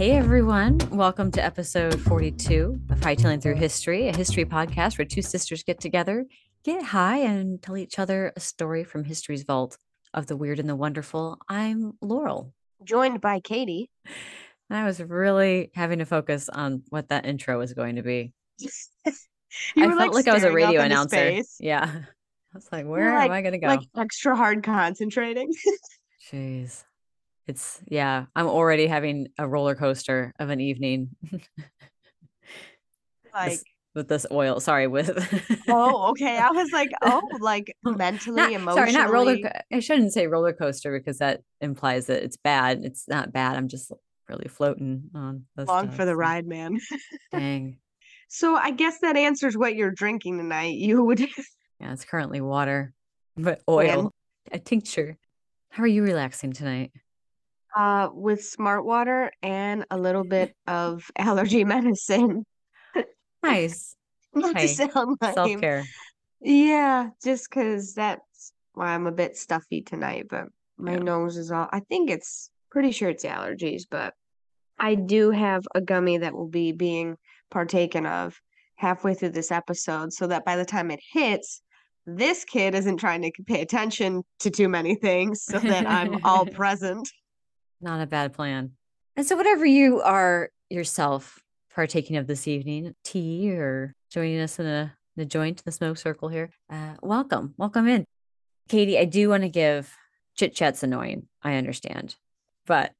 [0.00, 5.20] Hey everyone, welcome to episode 42 of Hightailing Through History, a history podcast where two
[5.20, 6.24] sisters get together,
[6.64, 9.76] get high, and tell each other a story from history's vault
[10.14, 11.36] of the weird and the wonderful.
[11.50, 12.54] I'm Laurel.
[12.82, 13.90] Joined by Katie.
[14.70, 18.32] And I was really having to focus on what that intro was going to be.
[19.06, 19.12] I
[19.74, 21.42] felt like, like I was a radio announcer.
[21.60, 21.84] Yeah.
[22.54, 23.66] I was like, You're where like- am I going to go?
[23.66, 25.52] Like extra hard concentrating.
[26.32, 26.84] Jeez.
[27.50, 31.08] It's, yeah, I'm already having a roller coaster of an evening
[33.34, 33.58] like,
[33.92, 34.60] with this oil.
[34.60, 35.10] Sorry, with.
[35.68, 36.38] oh, okay.
[36.38, 38.92] I was like, oh, like mentally, Not- emotionally.
[38.92, 39.36] Sorry, not roller.
[39.72, 42.84] I shouldn't say roller coaster because that implies that it's bad.
[42.84, 43.56] It's not bad.
[43.56, 43.90] I'm just
[44.28, 46.78] really floating on the Long stuff, for the ride, man.
[47.32, 47.78] Dang.
[48.28, 50.76] So I guess that answers what you're drinking tonight.
[50.76, 52.94] You would Yeah, it's currently water,
[53.36, 54.12] but oil,
[54.52, 55.18] a tincture.
[55.70, 56.92] How are you relaxing tonight?
[57.76, 62.44] Uh with smart water and a little bit of allergy medicine.
[63.42, 63.96] Nice
[64.34, 65.82] Not Hey, to sound Self-care.
[66.40, 70.44] Yeah, just because that's why I'm a bit stuffy tonight, but
[70.76, 70.98] my Yeah.
[70.98, 74.14] nose is all, I think it's pretty sure it's allergies, but
[74.78, 77.16] I do have a gummy that will be being
[77.50, 78.38] partaken of
[78.76, 81.62] halfway through this episode so that by the time it hits,
[82.06, 86.46] this kid isn't trying to pay attention to too many things so that I'm all
[86.46, 87.08] present.
[87.80, 88.72] Not a bad plan.
[89.16, 91.40] And so, whatever you are yourself
[91.74, 96.28] partaking of this evening, tea or joining us in a the joint, the smoke circle
[96.28, 98.04] here, uh, welcome, welcome in,
[98.68, 98.98] Katie.
[98.98, 99.94] I do want to give
[100.36, 101.26] chit chat's annoying.
[101.42, 102.16] I understand,
[102.66, 102.92] but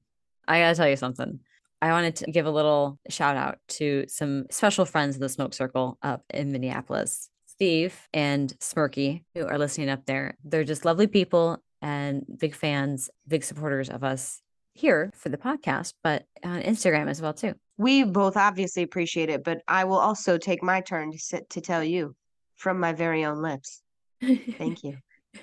[0.48, 1.40] I gotta tell you something.
[1.82, 5.54] I wanted to give a little shout out to some special friends of the smoke
[5.54, 7.28] circle up in Minneapolis.
[7.46, 13.10] Steve and Smirky, who are listening up there, they're just lovely people and big fans,
[13.28, 14.40] big supporters of us
[14.74, 17.54] here for the podcast, but on Instagram as well too.
[17.76, 21.60] We both obviously appreciate it, but I will also take my turn to sit to
[21.60, 22.14] tell you
[22.56, 23.82] from my very own lips.
[24.22, 24.98] Thank you.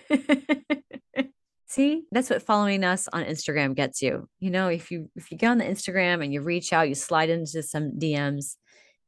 [1.69, 4.29] See, that's what following us on Instagram gets you.
[4.39, 6.95] You know, if you if you get on the Instagram and you reach out, you
[6.95, 8.55] slide into some DMs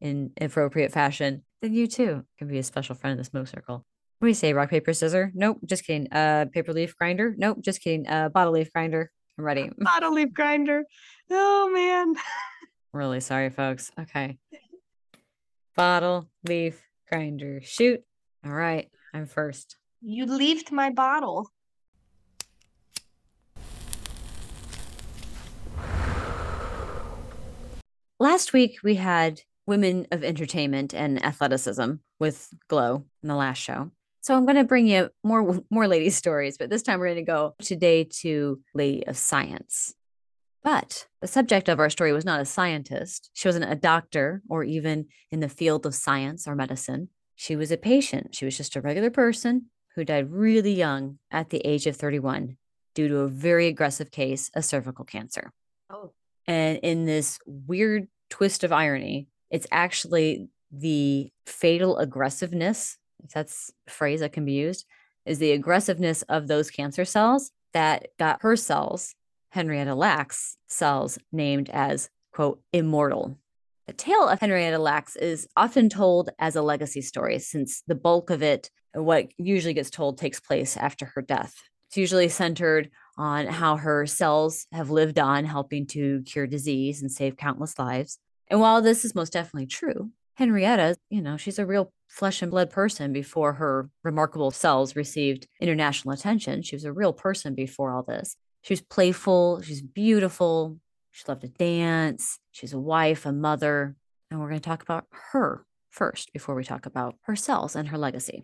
[0.02, 3.86] in appropriate fashion, then you too can be a special friend of the smoke circle.
[4.20, 4.54] What do you say?
[4.54, 5.32] Rock, paper, scissor?
[5.34, 6.12] Nope, just kidding.
[6.12, 7.34] Uh paper leaf grinder?
[7.38, 8.08] Nope, just kidding.
[8.08, 9.12] Uh bottle leaf grinder.
[9.40, 9.72] I'm ready.
[9.78, 10.84] Bottle leaf grinder.
[11.32, 12.16] Oh man.
[12.92, 13.90] Really sorry, folks.
[13.98, 14.38] Okay.
[15.78, 17.62] Bottle leaf grinder.
[17.64, 18.04] Shoot.
[18.46, 18.90] All right.
[19.14, 19.78] I'm first.
[20.02, 21.50] You leafed my bottle.
[28.20, 33.92] Last week we had women of entertainment and athleticism with Glow in the last show.
[34.30, 37.26] So I'm going to bring you more more lady stories, but this time we're going
[37.26, 39.96] to go today to lady of science.
[40.64, 43.32] But the subject of our story was not a scientist.
[43.34, 47.10] She wasn't a doctor or even in the field of science or medicine.
[47.38, 48.36] She was a patient.
[48.36, 52.56] She was just a regular person who died really young at the age of 31
[52.94, 55.52] due to a very aggressive case of cervical cancer.
[55.90, 56.12] Oh.
[56.46, 63.92] And in this weird twist of irony, it's actually the fatal aggressiveness, if that's a
[63.92, 64.86] phrase that can be used,
[65.26, 69.16] is the aggressiveness of those cancer cells that got her cells,
[69.52, 73.38] Henrietta Lacks cells, named as, quote, immortal.
[73.88, 78.30] The tale of Henrietta Lacks is often told as a legacy story, since the bulk
[78.30, 81.56] of it, what usually gets told, takes place after her death.
[81.88, 87.12] It's usually centered on how her cells have lived on, helping to cure disease and
[87.12, 88.20] save countless lives.
[88.48, 92.52] And while this is most definitely true, Henrietta, you know, she's a real flesh and
[92.52, 96.62] blood person before her remarkable cells received international attention.
[96.64, 98.36] She was a real person before all this.
[98.64, 100.78] She was playful, she's beautiful,
[101.12, 103.96] she loved to dance, she's a wife, a mother.
[104.30, 107.88] And we're going to talk about her first before we talk about her cells and
[107.88, 108.44] her legacy.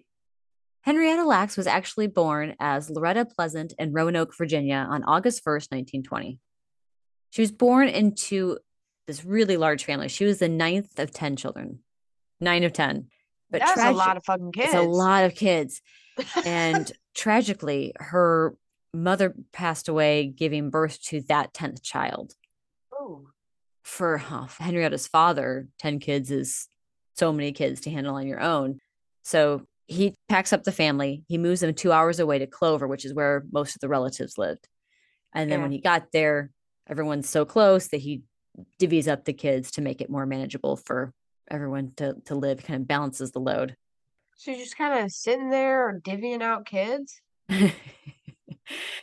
[0.81, 6.39] Henrietta Lacks was actually born as Loretta Pleasant in Roanoke, Virginia on August 1st, 1920.
[7.31, 8.59] She was born into
[9.07, 10.07] this really large family.
[10.07, 11.79] She was the ninth of 10 children,
[12.39, 13.07] nine of 10.
[13.49, 14.67] But That's a lot of fucking kids.
[14.67, 15.81] It's a lot of kids.
[16.45, 18.55] And tragically, her
[18.93, 22.33] mother passed away giving birth to that 10th child.
[22.93, 23.27] Oh.
[23.83, 26.67] For huh, Henrietta's father, 10 kids is
[27.15, 28.79] so many kids to handle on your own.
[29.23, 31.23] So he packs up the family.
[31.27, 34.37] He moves them two hours away to Clover, which is where most of the relatives
[34.37, 34.67] lived.
[35.33, 35.63] And then Yeah.
[35.63, 36.49] when he got there,
[36.87, 38.23] everyone's so close that he
[38.81, 41.13] divvies up the kids to make it more manageable for
[41.49, 43.75] everyone to, to live, kind of balances the load.
[44.37, 47.21] So you're just kind of sitting there divvying out kids?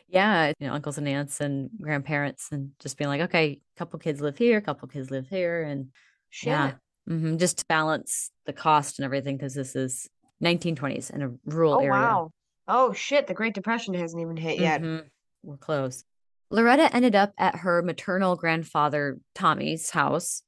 [0.09, 3.99] yeah, you know, uncles and aunts and grandparents, and just being like, okay, a couple
[3.99, 5.89] kids live here, a couple kids live here, and
[6.31, 6.49] Shit.
[6.49, 6.73] yeah,
[7.06, 10.09] hmm just to balance the cost and everything because this is
[10.43, 11.91] 1920s in a rural Oh area.
[11.91, 12.31] wow.
[12.69, 14.81] Oh shit, the Great Depression hasn't even hit yet.
[14.81, 15.05] Mhm.
[15.43, 16.05] We're close.
[16.50, 20.43] Loretta ended up at her maternal grandfather Tommy's house,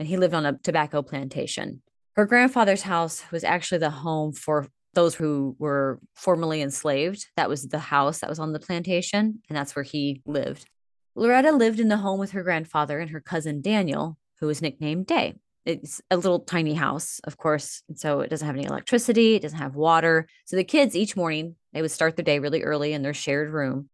[0.00, 1.82] and he lived on a tobacco plantation.
[2.16, 7.26] Her grandfather's house was actually the home for those who were formerly enslaved.
[7.36, 10.66] That was the house that was on the plantation, and that's where he lived.
[11.14, 15.06] Loretta lived in the home with her grandfather and her cousin Daniel, who was nicknamed
[15.06, 15.34] Day.
[15.66, 19.42] It's a little tiny house, of course, and so it doesn't have any electricity, it
[19.42, 20.26] doesn't have water.
[20.46, 23.52] So the kids each morning, they would start their day really early in their shared
[23.52, 23.90] room.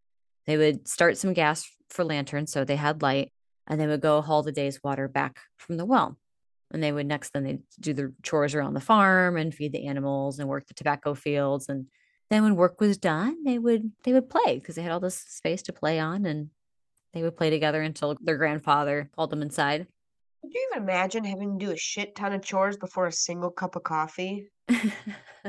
[0.46, 3.32] They would start some gas for lanterns so they had light,
[3.66, 6.16] and they would go haul the day's water back from the well.
[6.72, 9.86] And they would next then they do the chores around the farm and feed the
[9.86, 11.68] animals and work the tobacco fields.
[11.68, 11.86] And
[12.28, 15.16] then when work was done, they would they would play because they had all this
[15.16, 16.50] space to play on and
[17.12, 19.86] they would play together until their grandfather called them inside.
[20.42, 23.50] Could you even imagine having to do a shit ton of chores before a single
[23.50, 24.50] cup of coffee?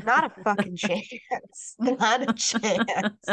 [0.04, 1.76] Not a fucking chance.
[1.80, 3.26] Not a chance.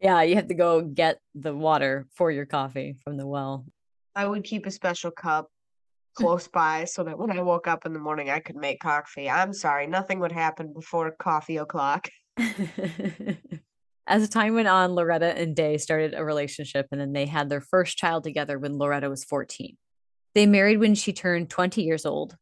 [0.00, 3.66] Yeah, you have to go get the water for your coffee from the well.
[4.14, 5.50] I would keep a special cup
[6.14, 9.30] close by so that when I woke up in the morning I could make coffee.
[9.30, 12.08] I'm sorry, nothing would happen before coffee o'clock.
[14.06, 17.60] As time went on, Loretta and Day started a relationship and then they had their
[17.60, 19.76] first child together when Loretta was 14.
[20.34, 22.36] They married when she turned 20 years old.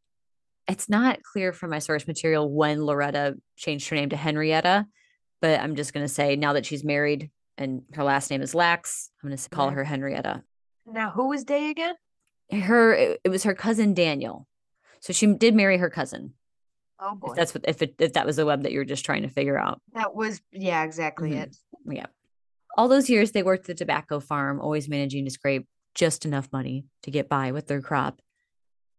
[0.69, 4.87] It's not clear from my source material when Loretta changed her name to Henrietta,
[5.41, 8.55] but I'm just going to say now that she's married and her last name is
[8.55, 10.43] Lacks, I'm going to call her Henrietta.
[10.87, 11.95] Now, who was Day again?
[12.53, 14.47] Her it, was her cousin Daniel.
[15.01, 16.35] So she did marry her cousin.
[17.01, 17.31] Oh boy.
[17.31, 19.23] If that's what if it, if that was the web that you were just trying
[19.23, 19.81] to figure out.
[19.95, 21.43] That was yeah, exactly Mhm.
[21.43, 21.57] it.
[21.87, 22.07] Yeah.
[22.77, 26.85] All those years they worked the tobacco farm, always managing to scrape just enough money
[27.03, 28.21] to get by with their crop.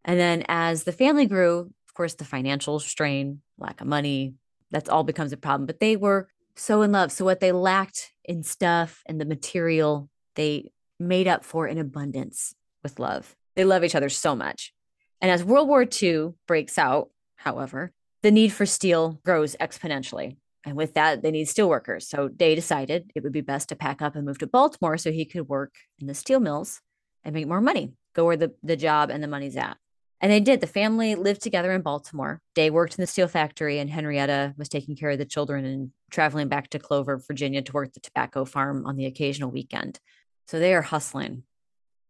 [0.04, 4.34] And then as the family grew, of course, the financial strain, lack of money,
[4.72, 5.66] that's all becomes a problem.
[5.68, 7.12] But they were so in love.
[7.12, 12.54] So what they lacked in stuff and the material, they made up for in abundance
[12.84, 13.36] with love.
[13.56, 14.74] They love each other so much.
[15.22, 17.92] And as World War II breaks out, however,
[18.22, 20.38] the need for steel grows exponentially.
[20.64, 22.08] And with that, they need steel workers.
[22.08, 25.12] So Day decided it would be best to pack up and move to Baltimore so
[25.12, 26.82] he could work in the steel mills
[27.24, 29.78] and make more money, go where the, the job and the money's at.
[30.20, 30.62] And they did.
[30.62, 32.42] The family lived together in Baltimore.
[32.56, 35.92] Day worked in the steel factory, and Henrietta was taking care of the children and
[36.10, 40.00] traveling back to Clover, Virginia to work the tobacco farm on the occasional weekend.
[40.48, 41.44] So they are hustling.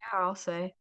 [0.01, 0.75] Yeah, I'll say.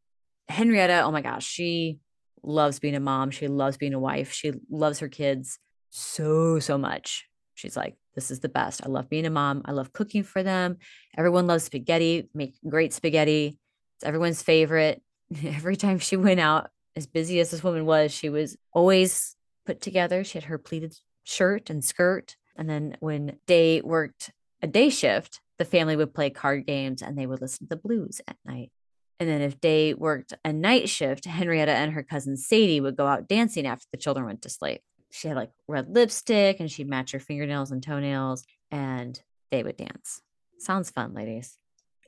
[0.49, 1.99] Henrietta, oh my gosh, she
[2.43, 3.31] loves being a mom.
[3.33, 4.33] She loves being a wife.
[4.33, 5.59] She loves her kids
[5.91, 7.29] so, so much.
[7.55, 8.85] She's like, this is the best.
[8.85, 9.63] I love being a mom.
[9.65, 10.77] I love cooking for them.
[11.17, 13.59] Everyone loves spaghetti, make great spaghetti.
[13.97, 15.03] It's everyone's favorite.
[15.45, 19.81] Every time she went out, as busy as this woman was, she was always put
[19.81, 20.25] together.
[20.25, 22.37] She had her pleated shirt and skirt.
[22.57, 24.31] And then when Day worked
[24.63, 27.81] a day shift, the family would play card games and they would listen to the
[27.81, 28.73] blues at night.
[29.21, 33.07] And then if Day worked a night shift, Henrietta and her cousin Sadie would go
[33.07, 34.81] out dancing after the children went to sleep.
[35.11, 39.77] She had like red lipstick and she'd match her fingernails and toenails and they would
[39.77, 40.23] dance.
[40.59, 41.59] Sounds fun, ladies.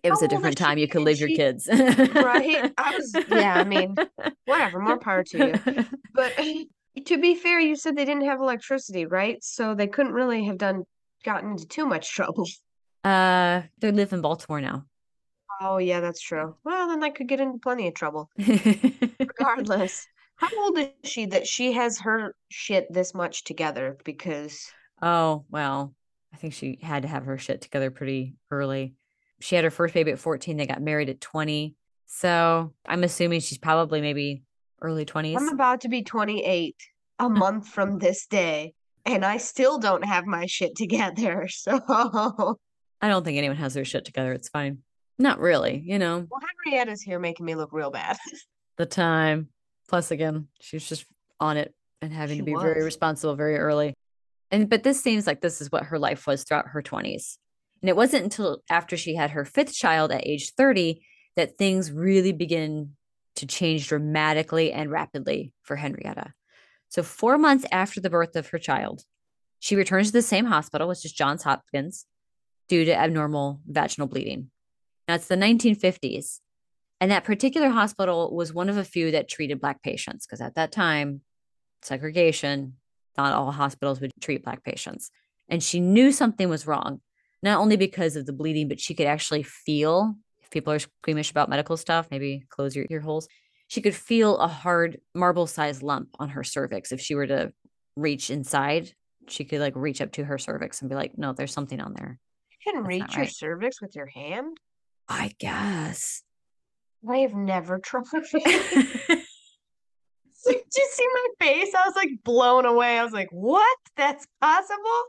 [0.02, 1.68] It was How a different she time you could leave your She- kids.
[1.68, 2.72] Right?
[2.78, 3.94] I was yeah, I mean,
[4.44, 5.84] whatever, more power to you.
[6.14, 6.32] But
[7.06, 9.42] to be fair, you said they didn't have electricity, right?
[9.42, 10.84] So they couldn't really have done
[11.24, 12.46] gotten into too much trouble.
[13.04, 14.84] uh they live in Baltimore now.
[15.60, 16.54] Oh yeah, that's true.
[16.64, 18.30] Well, then I could get into plenty of trouble.
[19.18, 20.06] Regardless.
[20.36, 23.96] How old is she that she has her shit this much together?
[24.04, 24.70] Because
[25.02, 25.94] Oh, well,
[26.32, 28.94] I think she had to have her shit together pretty early.
[29.40, 30.56] She had her first baby at 14.
[30.56, 31.74] They got married at 20.
[32.06, 34.42] So I'm assuming she's probably maybe
[34.80, 35.36] early 20s.
[35.36, 36.76] I'm about to be 28
[37.18, 37.36] a mm.
[37.36, 41.48] month from this day, and I still don't have my shit together.
[41.58, 42.58] So,
[43.00, 44.32] I don't think anyone has their shit together.
[44.32, 44.78] It's fine.
[45.20, 48.16] Not really, you know, Well, Henrietta's here making me look real bad.
[48.76, 49.48] the time.
[49.88, 51.06] Plus, again, she's just
[51.40, 53.94] on it and having She to be very responsible very early.
[54.50, 57.38] And but this seems like this is what her life was throughout her 20s.
[57.80, 61.02] And it wasn't until after she had her fifth child at age 30
[61.36, 62.96] that things really begin
[63.36, 66.32] to change dramatically and rapidly for Henrietta.
[66.88, 69.04] So, four months after the birth of her child,
[69.60, 72.06] she returns to the same hospital, which is Johns Hopkins,
[72.68, 74.50] due to abnormal vaginal bleeding.
[75.06, 76.40] Now, it's the 1950s.
[77.00, 80.56] And that particular hospital was one of a few that treated Black patients because at
[80.56, 81.20] that time,
[81.82, 82.74] segregation,
[83.16, 85.10] not all hospitals would treat Black patients.
[85.48, 87.00] And she knew something was wrong.
[87.42, 91.30] Not only because of the bleeding, but she could actually feel if people are squeamish
[91.30, 93.28] about medical stuff, maybe close your ear holes.
[93.68, 96.90] She could feel a hard marble sized lump on her cervix.
[96.90, 97.52] If she were to
[97.96, 98.92] reach inside,
[99.28, 101.94] she could like reach up to her cervix and be like, no, there's something on
[101.94, 102.18] there.
[102.50, 103.32] You can That's reach your right.
[103.32, 104.56] cervix with your hand.
[105.08, 106.22] I guess.
[107.08, 108.04] I have never tried.
[108.32, 108.42] Did
[110.76, 111.74] you see my face?
[111.74, 112.98] I was like blown away.
[112.98, 113.78] I was like, what?
[113.96, 115.04] That's possible?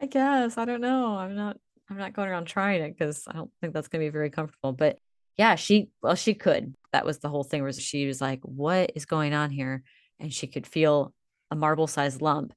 [0.00, 0.58] I guess.
[0.58, 1.16] I don't know.
[1.16, 1.56] I'm not
[1.90, 4.72] I'm not going around trying it because I don't think that's gonna be very comfortable.
[4.72, 4.98] But
[5.36, 6.74] yeah, she well, she could.
[6.92, 9.82] That was the whole thing was she was like, what is going on here?
[10.20, 11.12] And she could feel
[11.50, 12.52] a marble sized lump.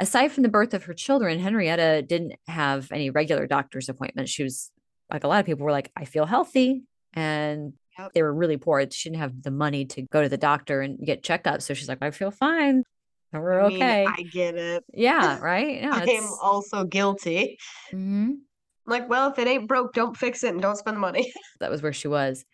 [0.00, 4.30] Aside from the birth of her children, Henrietta didn't have any regular doctor's appointments.
[4.30, 4.70] She was
[5.12, 6.84] like a lot of people were like, I feel healthy.
[7.14, 7.72] And
[8.14, 8.84] they were really poor.
[8.90, 11.62] She didn't have the money to go to the doctor and get checkups.
[11.62, 12.84] So she's like, I feel fine.
[13.32, 14.06] We're I mean, okay.
[14.06, 14.84] I get it.
[14.92, 15.82] yeah, right.
[15.82, 17.58] Yeah, I am also guilty.
[17.92, 18.38] Mhm.
[18.86, 21.32] Like, well, if it ain't broke, don't fix it and don't spend the money.
[21.60, 22.44] that was where she was.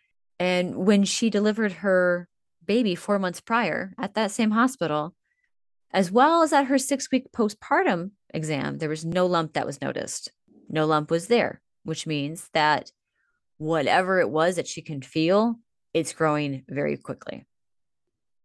[0.40, 2.28] And when she delivered her
[2.66, 5.14] baby four months prior at that same hospital,
[5.93, 9.81] as well as at her six week postpartum exam, there was no lump that was
[9.81, 10.33] noticed.
[10.69, 12.90] No lump was there, which means that
[13.59, 15.61] whatever it was that she can feel,
[15.93, 17.47] it's growing very quickly.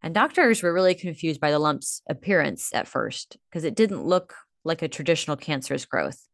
[0.01, 4.33] And doctors were really confused by the lump's appearance at first because it didn't look
[4.63, 6.25] like a traditional cancerous growth.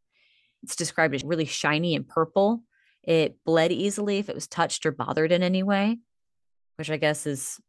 [0.63, 2.63] It's described as really shiny and purple.
[3.03, 5.99] It bled easily if it was touched or bothered in any way,
[6.77, 7.59] which I guess is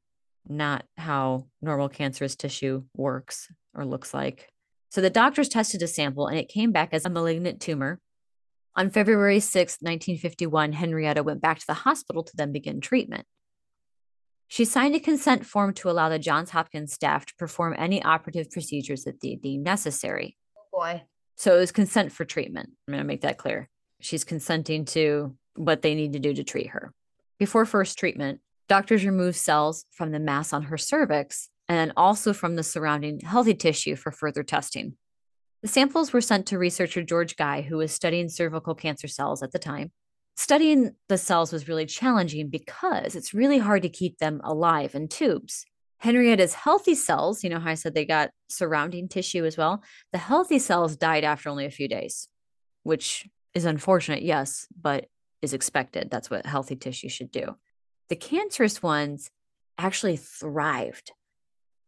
[0.48, 4.48] not how normal cancerous tissue works or looks like.
[4.90, 8.00] So the doctors tested a sample and it came back as a malignant tumor.
[8.76, 13.26] On February 6, 1951, Henrietta went back to the hospital to then begin treatment.
[14.48, 18.50] She signed a consent form to allow the Johns Hopkins staff to perform any operative
[18.50, 20.36] procedures that they deemed necessary.
[20.56, 21.02] Oh Boy.
[21.36, 22.70] So it was consent for treatment.
[22.86, 23.68] I'm going to make that clear.
[24.00, 26.92] She's consenting to what they need to do to treat her.
[27.38, 32.56] Before first treatment, doctors removed cells from the mass on her cervix and also from
[32.56, 34.96] the surrounding healthy tissue for further testing.
[35.62, 39.52] The samples were sent to researcher George Gey, who was studying cervical cancer cells at
[39.52, 39.90] the time.
[40.36, 45.08] Studying the cells was really challenging because it's really hard to keep them alive in
[45.08, 45.64] tubes.
[45.98, 49.82] Henrietta's healthy cells, you know how I said they got surrounding tissue as well?
[50.12, 52.28] The healthy cells died after only a few days,
[52.82, 55.06] which is unfortunate, yes, but
[55.40, 56.10] is expected.
[56.10, 57.56] That's what healthy tissue should do.
[58.08, 59.30] The cancerous ones
[59.78, 61.12] actually thrived.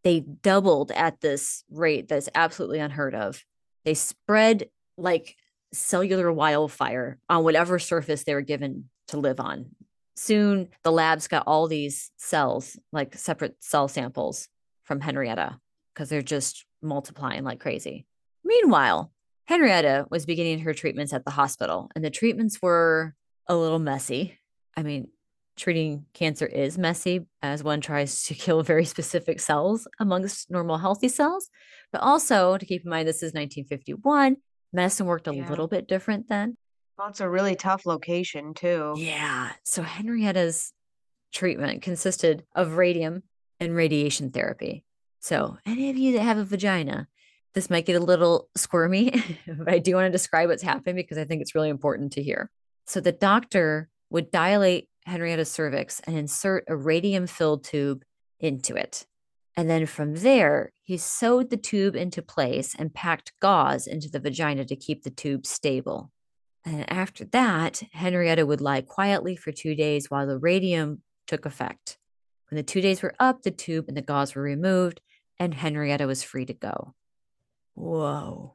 [0.05, 3.45] They doubled at this rate that's absolutely unheard of.
[3.85, 5.37] They spread like
[5.73, 9.75] cellular wildfire on whatever surface they were given to live on.
[10.17, 14.49] Soon, the labs got all these cells, like separate cell samples
[14.85, 15.61] from Henrietta,
[15.95, 18.07] because they're just multiplying like crazy.
[18.45, 19.13] Meanwhile,
[19.47, 23.15] Henrietta was beginning her treatments at the hospital, and the treatments were
[23.47, 24.39] a little messy.
[24.77, 25.09] I mean,
[25.57, 31.09] treating cancer is messy as one tries to kill very specific cells amongst normal healthy
[31.09, 31.51] cells.
[31.93, 34.37] But also to keep in mind, this is 1951.
[34.73, 35.49] Medicine worked a Yeah.
[35.49, 36.57] little bit different then.
[36.99, 38.95] Well, it's a really tough location, too.
[38.97, 39.53] Yeah.
[39.65, 40.73] So Henrietta's
[41.33, 43.23] treatment consisted of radium
[43.61, 44.85] and radiation therapy.
[45.21, 47.09] So, any of you that have a vagina,
[47.55, 49.11] this might get a little squirmy,
[49.47, 52.23] but I do want to describe what's happening because I think it's really important to
[52.23, 52.51] hear.
[52.87, 58.05] So, the doctor would dilate Henrietta's cervix and insert a radium filled tube
[58.41, 59.07] into it.
[59.59, 64.21] And then from there, he sewed the tube into place and packed gauze into the
[64.21, 66.13] vagina to keep the tube stable.
[66.65, 71.99] And after that, Henrietta would lie quietly for two days while the radium took effect.
[72.49, 75.01] When the two days were up, the tube and the gauze were removed,
[75.41, 76.95] and Henrietta was free to go.
[77.75, 78.55] Whoa.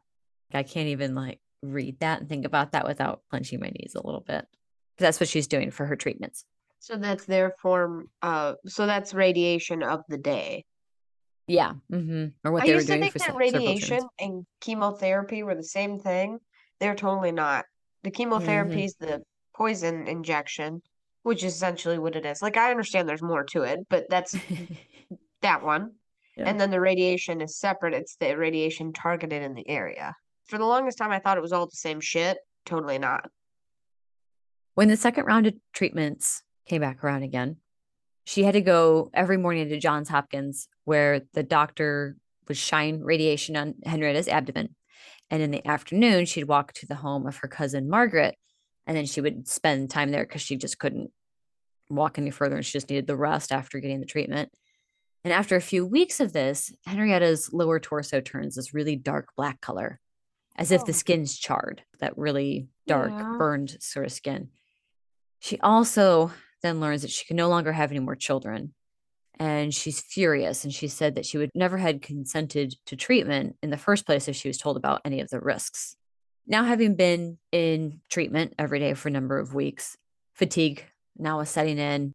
[0.53, 4.05] I can't even like read that and think about that without clenching my knees a
[4.05, 4.45] little bit.
[5.00, 6.45] That's what she's doing for her treatments.
[6.79, 8.07] So that's their form.
[8.22, 10.63] Uh, so that's radiation of the day.
[11.48, 11.74] Yeah.
[11.92, 12.28] Mm-hmm.
[12.44, 15.56] Or what I they were used to doing think for that radiation and chemotherapy were
[15.56, 16.40] the same thing.
[16.80, 17.66] They're totally not.
[18.04, 19.24] The chemotherapy is the
[19.56, 20.82] poison injection,
[21.24, 22.42] which is essentially what it is.
[22.42, 24.36] Like I understand there's more to it, but that's
[25.42, 25.92] that one.
[26.36, 26.50] Yeah.
[26.50, 27.94] And then the radiation is separate.
[27.94, 30.16] It's the radiation targeted in the area.
[30.46, 32.38] For the longest time, I thought it was all the same shit.
[32.66, 33.30] Totally not.
[34.74, 37.58] When the second round of treatments came back around again,
[38.25, 42.15] she had to go every morning to Johns Hopkins, where the doctor
[42.48, 44.75] would shine radiation on Henrietta's abdomen.
[45.30, 48.36] And in the afternoon, she'd walk to the home of her cousin Margaret,
[48.86, 51.12] and then she would spend time there because she just couldn't
[51.89, 54.51] walk any further and she just needed the rest after getting the treatment.
[55.24, 59.62] And after a few weeks of this, Henrietta's lower torso turns this really dark black
[59.62, 60.00] color.
[60.56, 60.94] as if the Oh.
[60.94, 63.38] skin's charred, that really dark, Yeah.
[63.39, 64.51] burned sort of skin.
[65.39, 66.32] She also
[66.63, 68.74] then learns that she can no longer have any more children.
[69.39, 70.63] And she's furious.
[70.63, 74.27] And she said that she would never had consented to treatment in the first place
[74.27, 75.96] if she was told about any of the risks.
[76.46, 79.98] Now, having been in treatment every day for a number of weeks,
[80.34, 80.86] fatigue
[81.17, 82.13] now was setting in.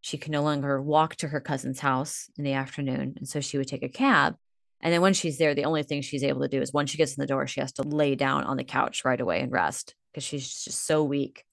[0.00, 3.14] She can no longer walk to her cousin's house in the afternoon.
[3.16, 4.36] And so she would take a cab.
[4.80, 6.98] And then when she's there, the only thing she's able to do is once she
[6.98, 9.50] gets in the door, she has to lay down on the couch right away and
[9.50, 11.44] rest because she's just so weak.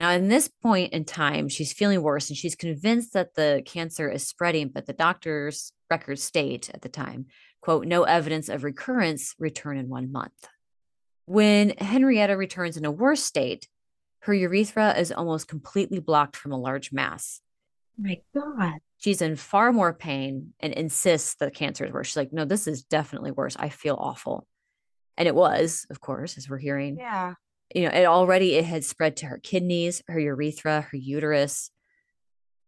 [0.00, 4.08] Now, in this point in time, she's feeling worse and she's convinced that the cancer
[4.08, 7.26] is spreading, but the doctor's records state at the time,
[7.60, 10.48] quote, no evidence of recurrence return in one month.
[11.26, 13.68] When Henrietta returns in a worse state,
[14.20, 17.40] her urethra is almost completely blocked from a large mass.
[17.98, 18.78] my God.
[18.98, 22.08] She's in far more pain and insists that the cancer is worse.
[22.08, 23.56] She's like, no, this is definitely worse.
[23.56, 24.46] I feel awful.
[25.16, 27.34] And it was, of course, as we're hearing Yeah.
[27.74, 31.70] You know, it already it had spread to her kidneys, her urethra, her uterus.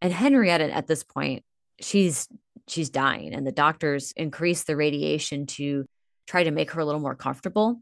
[0.02, 1.44] And Henrietta at this point,
[1.80, 2.28] she's
[2.68, 5.84] she's dying and the doctors increase the radiation to
[6.26, 7.80] try to make her a little more comfortable.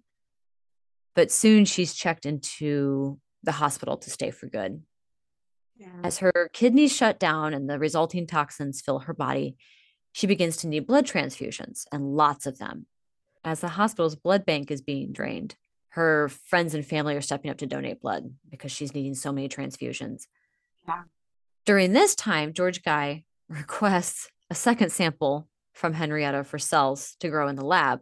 [1.14, 4.82] But soon she's checked into the hospital to stay for good.
[5.76, 5.88] Yeah.
[6.02, 9.56] As her kidneys shut down and the resulting toxins fill her body,
[10.12, 12.87] she begins to need blood transfusions and lots of them.
[13.44, 15.56] As the hospital's blood bank is being drained,
[15.99, 19.49] her friends and family are stepping up to donate blood because she's needing so many
[19.49, 20.26] transfusions.
[20.87, 21.02] Yeah.
[21.67, 27.49] During this time, George Gey requests a second sample from Henrietta for cells to grow
[27.49, 28.00] in the lab,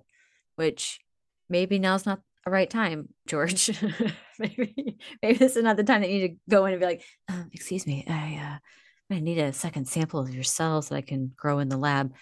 [0.57, 1.01] which
[1.49, 3.71] maybe now's not the right time, George.
[4.39, 6.87] maybe maybe this is not the time that you need to go in and be
[6.87, 10.97] like, um, excuse me, I uh I need a second sample of your cells that
[10.97, 12.13] I can grow in the lab.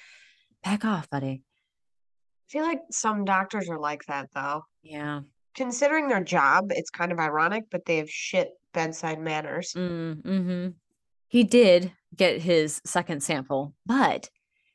[0.62, 1.42] Back off, buddy.
[2.48, 4.64] I feel like some doctors are like that though.
[4.82, 5.20] Yeah.
[5.54, 9.72] Considering their job, it's kind of ironic, but they have shit bedside manners.
[9.76, 10.68] Mm, hmm
[11.28, 14.30] He did get his second sample, but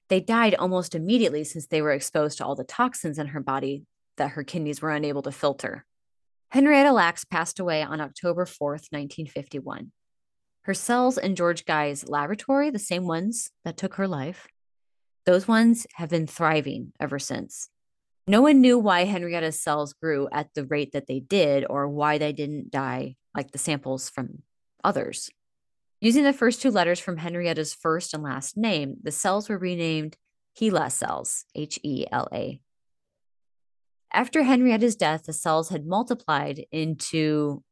[0.07, 3.83] they died almost immediately since they were exposed to all the toxins in her body
[4.17, 5.85] that her kidneys were unable to filter.
[6.51, 9.91] Henrietta Lacks passed away on October 4th, 1951.
[10.63, 14.47] Her cells in George Gey's laboratory, the same ones that took her life,
[15.25, 17.69] those ones have been thriving ever since.
[18.29, 22.19] No one knew why Henrietta's cells grew at the rate that they did or why
[22.19, 24.43] they didn't die like the samples from
[24.83, 25.31] others.
[25.99, 30.15] Using the first two letters from Henrietta's first and last name, the cells were renamed
[30.61, 32.61] HeLa cells, H E L A.
[34.13, 37.63] After Henrietta's death, the cells had multiplied into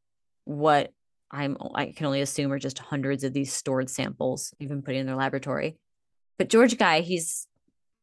[0.44, 0.92] what
[1.30, 5.06] I'm I can only assume are just hundreds of these stored samples, even put in
[5.06, 5.78] their laboratory.
[6.36, 7.46] But George Gey, he's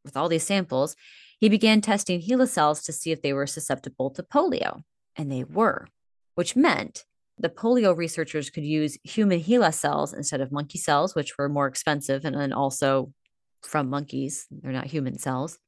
[0.06, 0.96] with all these samples,
[1.38, 4.82] he began testing HeLa cells to see if they were susceptible to polio,
[5.16, 5.86] and they were,
[6.34, 7.04] which meant
[7.38, 11.66] the polio researchers could use human HeLa cells instead of monkey cells, which were more
[11.66, 13.12] expensive and then also
[13.62, 14.46] from monkeys.
[14.50, 15.58] They're not human cells.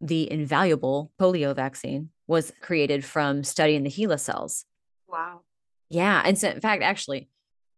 [0.00, 4.64] The invaluable polio vaccine was created from studying the HeLa cells.
[5.08, 5.40] Wow.
[5.88, 6.22] Yeah.
[6.24, 7.28] And so, in fact, actually,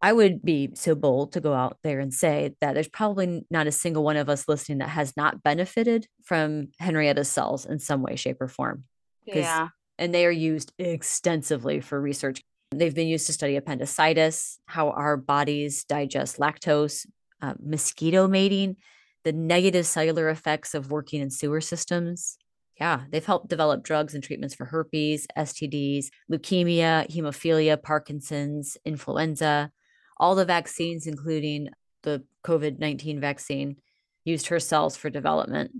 [0.03, 3.67] I would be so bold to go out there and say that there's probably not
[3.67, 8.03] a single one of us listening that has not benefited from Henrietta's cells in some
[8.03, 8.85] way, shape, or form.
[9.27, 9.69] Yeah.
[9.99, 12.41] And they are used extensively for research.
[12.71, 17.07] They've been used to study appendicitis, how our bodies digest lactose,
[17.43, 18.77] uh, mosquito mating,
[19.25, 22.39] the negative cellular effects of working in sewer systems.
[22.81, 29.71] Yeah, they've helped develop drugs and treatments for herpes, STDs, leukemia, hemophilia, Parkinson's, influenza.
[30.21, 31.71] All the vaccines, including
[32.03, 33.77] the COVID 19 vaccine,
[34.25, 35.73] used her cells for development.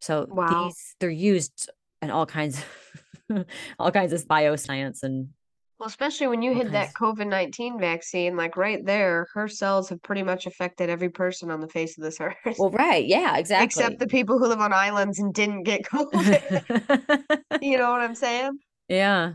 [0.00, 0.46] So Wow.
[0.66, 1.68] these they're used
[2.00, 2.58] in all kinds
[3.28, 3.44] of
[3.78, 5.28] all kinds of bioscience and
[5.78, 6.94] Well, especially when you hit that.
[6.94, 11.60] COVID 19 vaccine, like right there, her cells have pretty much affected every person on
[11.60, 12.56] the face of this earth.
[12.58, 13.04] well, right.
[13.04, 13.64] Yeah, exactly.
[13.66, 17.42] Except the people who live on islands and didn't get COVID.
[17.60, 18.58] you know what I'm saying?
[18.88, 19.32] yeah.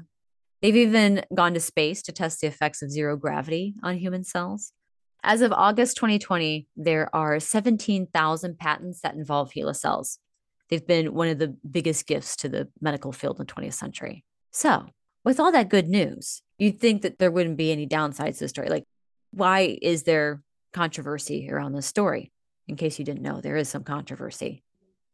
[0.66, 4.74] They've even gone to space to test the effects of zero gravity on human cells.
[5.22, 10.18] As of August 2020, there are 17,000 patents that involve HeLa cells.
[10.68, 14.24] They've been one of the biggest gifts to the medical field in the 20th century.
[14.50, 14.88] So,
[15.24, 18.50] with all that good news, you'd think that there wouldn't be any downsides to the
[18.50, 18.70] story.
[18.70, 18.86] Like,
[19.30, 20.42] why is there
[20.74, 22.32] controversy around this story?
[22.68, 24.64] In case you didn't know, there is some controversy.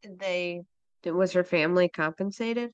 [0.01, 0.61] Did they,
[1.03, 2.71] was her family compensated?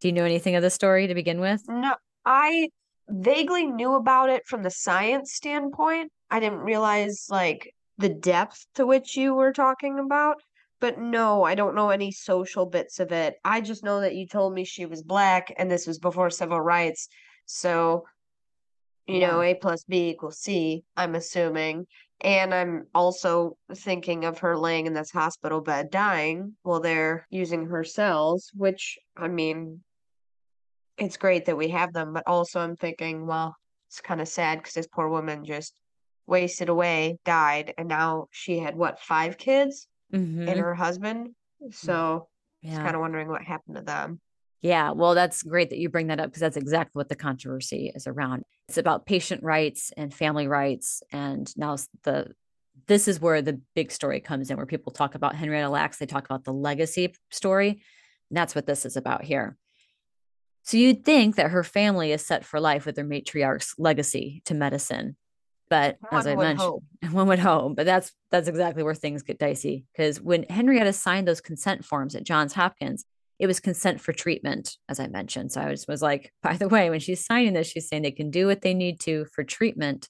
[0.00, 1.62] Do you know anything of the story to begin with?
[1.68, 2.68] No, I
[3.08, 6.12] vaguely knew about it from the science standpoint.
[6.30, 10.42] I didn't realize like the depth to which you were talking about.
[10.80, 13.36] but no, I don't know any social bits of it.
[13.44, 16.58] I just know that you told me she was black and this was before civil
[16.60, 17.08] rights.
[17.44, 18.06] So,
[19.06, 19.32] you Yeah.
[19.32, 21.86] know, A plus B equals C, I'm assuming.
[22.20, 27.66] And I'm also thinking of her laying in this hospital bed dying while they're using
[27.66, 29.82] her cells, which, I mean,
[31.00, 33.56] it's great that we have them, but also I'm thinking, well,
[33.88, 35.74] it's kind of sad because this poor woman just
[36.26, 40.58] wasted away, died, and now she had what, five kids and Mhm.
[40.58, 41.34] her husband?
[41.70, 42.28] So
[42.62, 42.84] just Yeah.
[42.84, 44.20] kind of wondering what happened to them.
[44.60, 47.90] Yeah, well, that's great that you bring that up because that's exactly what the controversy
[47.94, 48.44] is around.
[48.68, 52.34] It's about patient rights and family rights, and now the
[52.86, 56.06] this is where the big story comes in, where people talk about Henrietta Lacks, they
[56.06, 57.70] talk about the legacy story.
[57.70, 59.56] And that's what this is about here.
[60.62, 64.54] So you'd think that her family is set for life with their matriarch's legacy to
[64.54, 65.16] medicine,
[65.68, 66.84] but as I mentioned, hope.
[67.12, 67.76] one would hope.
[67.76, 72.14] But that's that's exactly where things get dicey because when Henrietta signed those consent forms
[72.14, 73.04] at Johns Hopkins,
[73.38, 75.52] it was consent for treatment, as I mentioned.
[75.52, 78.10] So I just was like, by the way, when she's signing this, she's saying they
[78.10, 80.08] can do what they need to for treatment,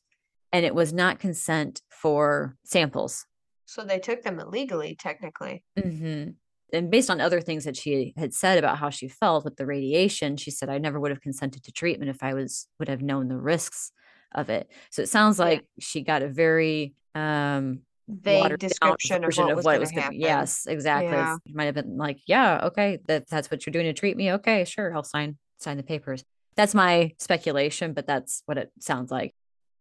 [0.52, 3.24] and it was not consent for samples.
[3.66, 5.62] So they took them illegally, technically.
[5.80, 6.30] hmm
[6.72, 9.66] And based on other things that she had said about how she felt with the
[9.66, 13.02] radiation, she said, I never would have consented to treatment if I was would have
[13.02, 13.92] known the risks
[14.34, 14.70] of it.
[14.90, 15.44] So it sounds Yeah.
[15.46, 20.16] like she got a very um Vague watered down description of what was going to
[20.16, 21.10] Yes, exactly.
[21.12, 21.36] Yeah.
[21.52, 24.32] Might have been like, yeah, okay, that that's what you're doing to treat me.
[24.32, 26.24] Okay, sure, I'll sign sign the papers.
[26.56, 29.32] That's my speculation, but that's what it sounds like.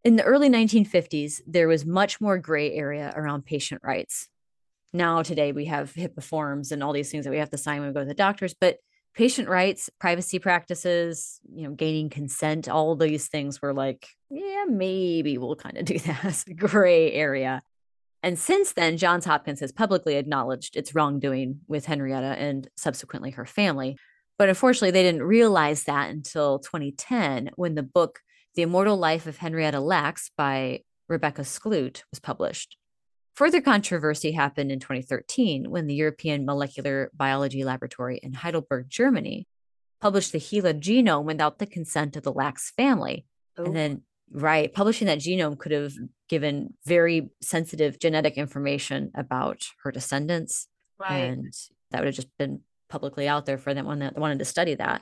[0.04, 4.30] In the early 1950s, there was much more gray area around patient rights.
[4.92, 7.80] Now, today, we have HIPAA forms and all these things that we have to sign
[7.80, 8.78] when we go to the doctors, but
[9.14, 15.38] patient rights, privacy practices, you know, gaining consent, all these things were like, yeah, maybe
[15.38, 17.62] we'll kind of do that as a gray area.
[18.22, 23.46] And since then, Johns Hopkins has publicly acknowledged its wrongdoing with Henrietta and subsequently her
[23.46, 23.98] family.
[24.38, 28.20] But unfortunately, they didn't realize that until 2010 when the book
[28.56, 32.78] The Immortal Life of Henrietta Lacks by Rebecca Skloot was published.
[33.40, 39.48] Further controversy happened in 2013 when the European Molecular Biology Laboratory in Heidelberg, Germany,
[40.02, 43.26] published the HeLa genome without the consent of the Lacks family.
[43.58, 43.64] Ooh.
[43.64, 44.02] And then,
[44.36, 44.42] oh.
[44.42, 45.94] right, publishing that genome could have
[46.28, 50.68] given very sensitive genetic information about her descendants.
[51.00, 51.20] right.
[51.20, 51.54] And
[51.92, 55.02] that would have just been publicly out there for anyone that wanted to study that.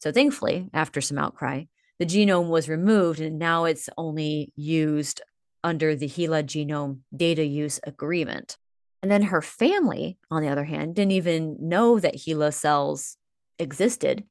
[0.00, 1.64] So thankfully, after some outcry,
[1.98, 5.22] the genome was removed and now it's only used
[5.62, 8.56] under the HeLa genome data use agreement.
[9.02, 13.16] And then her family, on the other hand, didn't even know that HeLa cells
[13.58, 14.24] existed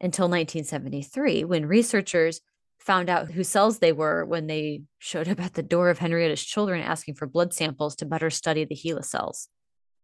[0.00, 2.40] until 1973 when researchers
[2.78, 6.44] found out whose cells they were when they showed up at the door of Henrietta's
[6.44, 9.48] children asking for blood samples to better study the HeLa cells.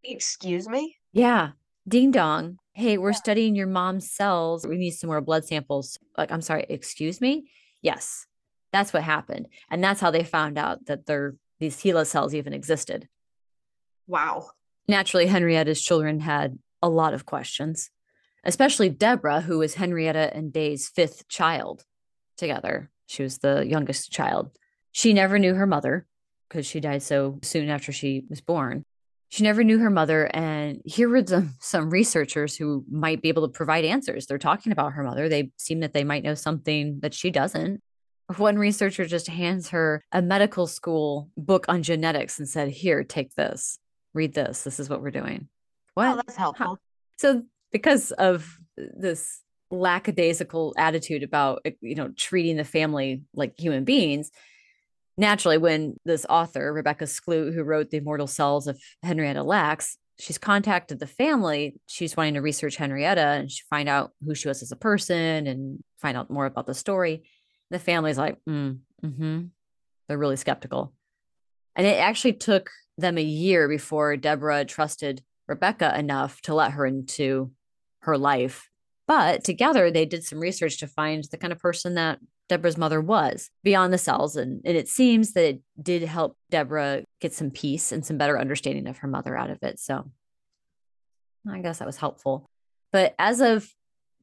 [0.03, 0.97] Excuse me?
[1.13, 1.51] Yeah.
[1.87, 2.59] Ding dong.
[2.73, 4.67] Hey, we're studying your mom's cells.
[4.67, 5.99] We need some more blood samples.
[6.17, 7.51] Like, I'm sorry, excuse me?
[7.83, 8.27] Yes.
[8.73, 9.49] That's what happened.
[9.71, 13.09] And that's how they found out that there these HeLa cells even existed.
[14.09, 14.51] Wow.
[14.89, 17.91] Naturally, Henrietta's children had a lot of questions,
[18.43, 21.85] especially Deborah, who was Henrietta and Day's fifth child
[22.37, 22.91] together.
[23.07, 24.51] She was the youngest child.
[24.91, 26.07] She never knew her mother
[26.49, 28.85] because she died so soon after she was born.
[29.29, 30.25] She never knew her mother.
[30.35, 34.27] And here were some, some researchers who might be able to provide answers.
[34.27, 35.29] They're talking about her mother.
[35.29, 37.81] They seem that they might know something that she doesn't.
[38.37, 43.35] One researcher just hands her a medical school book on genetics and said, Here, take
[43.35, 43.79] this,
[44.15, 44.65] read this.
[44.65, 45.49] This is what we're doing.
[45.95, 46.09] What?
[46.09, 46.79] Oh, that's helpful.
[47.19, 53.85] So because of this lackadaisical attitude about eh, you know treating the family like human
[53.85, 54.31] beings,
[55.17, 60.39] naturally, when this author Rebecca Skloot, who wrote the Immortal Cells of Henrietta Lacks, she's
[60.39, 61.75] contacted the family.
[61.87, 65.47] She's wanting to research Henrietta and she find out who she was as a person
[65.47, 67.25] and find out more about the story.
[67.73, 69.41] The family's like, mm, hmm
[70.09, 70.93] they're really skeptical,
[71.75, 76.87] and it actually took them a year before Deborah trusted Rebecca enough to let her
[76.87, 77.51] into
[78.01, 78.69] her life.
[79.07, 83.01] But together, they did some research to find the kind of person that Deborah's mother
[83.01, 84.37] was beyond the cells.
[84.37, 88.39] And, and it seems that it did help Deborah get some peace and some better
[88.39, 89.81] understanding of her mother out of it.
[89.81, 90.11] So
[91.51, 92.47] I guess that was helpful.
[92.93, 93.69] But as of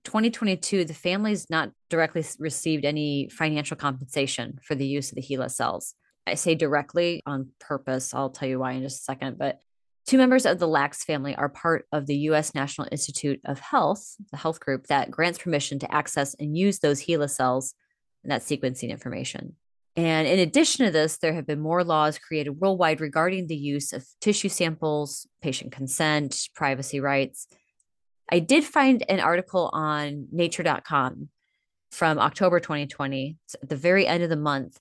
[0.03, 5.51] 2022, the family's not directly received any financial compensation for the use of the HeLa
[5.51, 5.95] cells.
[6.27, 8.13] I say directly on purpose.
[8.13, 9.37] I'll tell you why in just a second.
[9.37, 9.59] But
[10.05, 12.55] two members of the Lacks family are part of the U.S.
[12.55, 17.01] National Institute of Health, the health group that grants permission to access and use those
[17.05, 17.73] HeLa cells
[18.23, 19.55] and that sequencing information.
[19.95, 23.91] And in addition to this, there have been more laws created worldwide regarding the use
[23.91, 27.47] of tissue samples, patient consent, privacy rights.
[28.31, 31.29] I did find an article on nature.com
[31.91, 33.37] from October 2020.
[33.61, 34.79] at the very end of the month,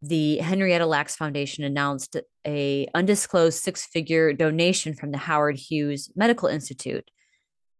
[0.00, 7.10] the Henrietta Lacks Foundation announced a undisclosed six-figure donation from the Howard Hughes Medical Institute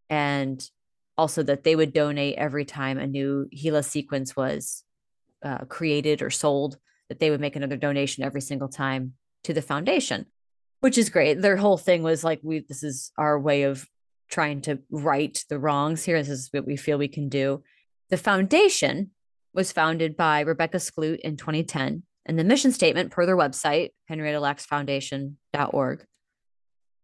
[0.09, 0.69] and
[1.17, 4.83] also that they would donate every time a new HeLa sequence was
[5.43, 6.77] uh, created or sold
[7.09, 10.25] that they would make another donation every single time to the foundation
[10.79, 13.87] which is great their whole thing was like we this is our way of
[14.29, 16.21] trying to right the wrongs here.
[16.21, 17.63] This is what we feel we can do.
[18.09, 19.11] The foundation
[19.53, 26.05] was founded by rebecca skloot in 2010 and the mission statement per their website henriettalacksfoundation.org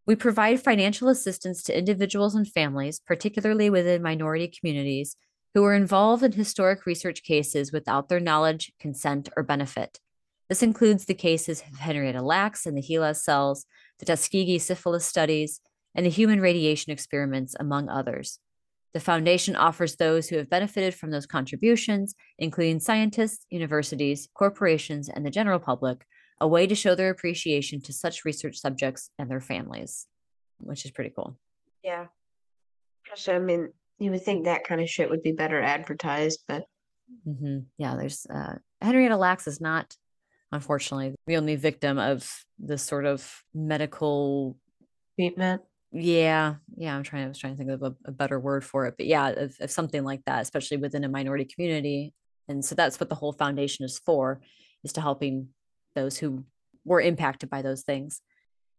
[0.05, 5.15] we provide financial assistance to individuals and families particularly within minority communities
[5.53, 9.99] who are involved in historic research cases without their knowledge, consent, or benefit.
[10.49, 13.65] This includes the cases of Henrietta Lacks and the HeLa cells,
[13.99, 15.62] the Tuskegee syphilis studies,
[15.95, 18.39] and the human radiation experiments, among others.
[18.93, 25.25] The foundation offers those who have benefited from those contributions, including scientists, universities, corporations, and
[25.25, 26.06] the general public,
[26.41, 30.08] a way to show their appreciation to such research subjects and their families,
[30.60, 31.38] which is pretty cool.
[31.84, 32.08] Yeah.
[33.27, 36.65] I mean, you would think that kind of shit would be better advertised, but
[37.27, 37.60] mm-hmm.
[37.77, 39.95] yeah, there's uh, Henrietta Lacks is not,
[40.51, 44.58] unfortunately, the only victim of this sort of medical
[45.19, 45.62] treatment.
[45.91, 47.25] Yeah, yeah, I'm trying.
[47.25, 49.60] I was trying to think of a, a better word for it, but yeah, if,
[49.60, 52.13] of something like that, especially within a minority community,
[52.47, 54.39] and so that's what the whole foundation is for,
[54.84, 55.49] is to helping
[55.93, 56.45] those who
[56.86, 58.21] were impacted by those things,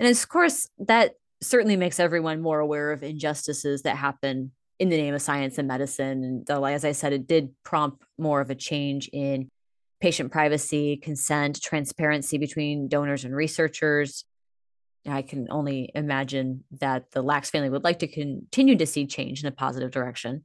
[0.01, 4.97] and of course that certainly makes everyone more aware of injustices that happen in the
[4.97, 6.25] name of science and medicine.
[6.25, 9.51] And though, as I said, it did prompt more of a change in
[10.01, 14.25] patient privacy, consent, transparency between donors and researchers.
[15.07, 19.43] I can only imagine that the Lacks family would like to continue to see change
[19.43, 20.45] in a positive direction,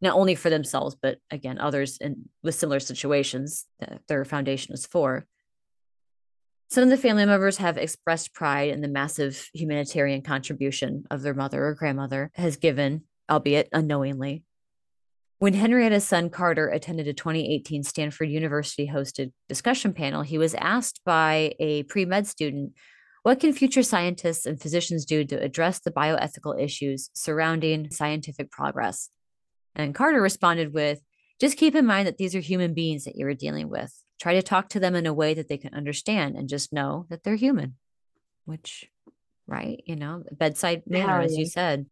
[0.00, 4.86] not only for themselves, but again, others in, with similar situations that their foundation is
[4.86, 5.24] for.
[6.70, 11.34] Some of the family members have expressed pride in the massive humanitarian contribution of their
[11.34, 14.44] mother or grandmother has given albeit unknowingly.
[15.38, 21.00] When Henrietta's son Carter attended a 2018 Stanford University hosted discussion panel, he was asked
[21.04, 22.72] by a pre med student,
[23.24, 29.08] What can future scientists and physicians do to address the bioethical issues surrounding scientific progress?
[29.74, 31.00] And Carter responded with,
[31.40, 33.90] Just keep in mind that these are human beings that you are dealing with.
[34.20, 37.06] Try to talk to them in a way that they can understand and just know
[37.08, 37.76] that they're human,
[38.44, 38.90] which,
[39.46, 39.82] right?
[39.86, 41.86] You know, bedside manner, as you said.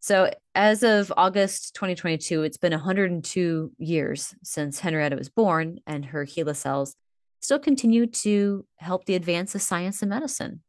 [0.00, 6.24] So, as of August 2022, it's been 102 years since Henrietta was born, and her
[6.24, 6.96] HeLa cells
[7.42, 10.62] still continue to help the advance of science and medicine.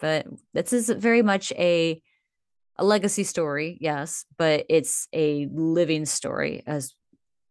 [0.00, 2.02] But this is very much a
[2.76, 6.94] a legacy story, yes, but it's a living story as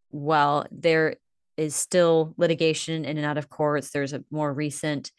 [0.10, 0.66] well.
[0.72, 1.18] There
[1.56, 3.92] is still litigation in and out of courts.
[3.92, 5.12] There's a more recent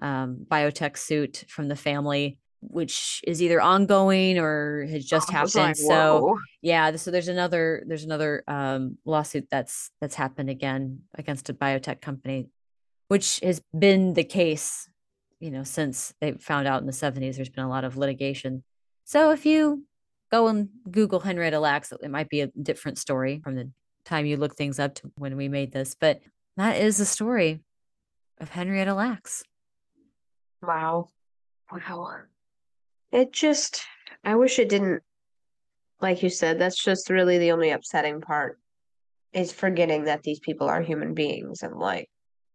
[0.00, 5.54] um, biotech suit from the family which is either ongoing or has just happened.
[5.54, 11.48] Like, so yeah, so there's another there's another um, lawsuit that's that's happened again against
[11.48, 12.48] a biotech company,
[13.08, 14.88] which has been the case,
[15.40, 17.36] you know, since they found out in the 70s.
[17.36, 18.64] There's been a lot of litigation.
[19.04, 19.84] So if you
[20.30, 23.70] go and Google Henrietta Lacks, it might be a different story from the
[24.04, 26.20] time you look things up to when we made this, but
[26.56, 27.60] that is the story
[28.38, 29.44] of Henrietta Lacks.
[30.62, 31.08] Wow.
[31.70, 32.22] Wow.
[33.12, 33.82] It just,
[34.24, 35.02] I wish it didn't,
[36.00, 38.58] like you said, that's just really the only upsetting part
[39.32, 41.62] is forgetting that these people are human beings.
[41.62, 42.08] And like,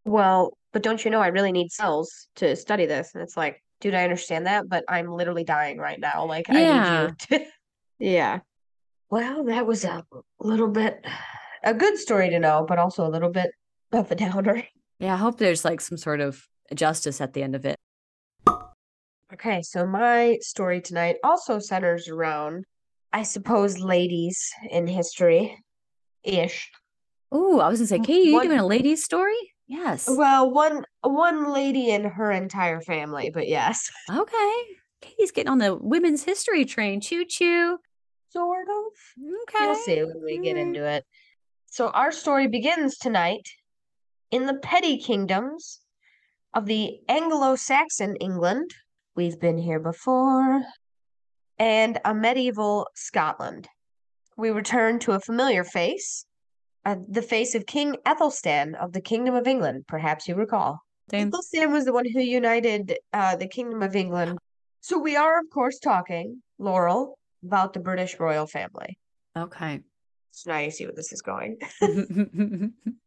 [0.06, 3.12] well, but don't you know I really need cells to study this?
[3.14, 6.26] And it's like, dude, I understand that, but I'm literally dying right now.
[6.26, 6.56] Like, yeah.
[6.56, 7.46] I need you to.
[8.00, 8.40] yeah.
[9.10, 10.06] Well, that was a
[10.40, 11.06] little bit
[11.64, 13.52] a good story to know, but also a little bit
[13.92, 14.64] of a downer.
[15.00, 17.76] Yeah, I hope there's like some sort of justice at the end of it.
[19.34, 22.66] Okay, so my story tonight also centers around,
[23.14, 25.58] I suppose, ladies in history
[26.24, 26.70] ish.
[27.32, 29.51] Oh, I was gonna say, Katie, you doing a ladies story?
[29.71, 30.07] Yes.
[30.10, 33.89] Well, one one lady and her entire family, but yes.
[34.12, 34.63] Okay.
[35.01, 36.99] Katie's getting on the women's history train.
[37.01, 37.79] Choo choo.
[38.29, 39.23] Sort of.
[39.43, 39.65] Okay.
[39.65, 40.62] We'll see when we get hmm.
[40.62, 41.05] into it.
[41.65, 43.47] So our story begins tonight
[44.29, 45.79] in the petty kingdoms
[46.53, 48.71] of the Anglo-Saxon England
[49.13, 50.62] We've been here before.
[51.60, 53.67] And a medieval Scotland.
[54.38, 56.25] We return to a familiar face
[56.86, 59.86] uh, the face of King Ethelstan of the Kingdom of England.
[59.88, 60.80] Perhaps you recall.
[61.12, 64.38] Ethelstan was the one who united uh, the Kingdom of England.
[64.80, 68.98] So we are, of course, talking, Laurel, about the British royal family.
[69.38, 69.82] Okay.
[70.32, 71.58] So now you see where this is going.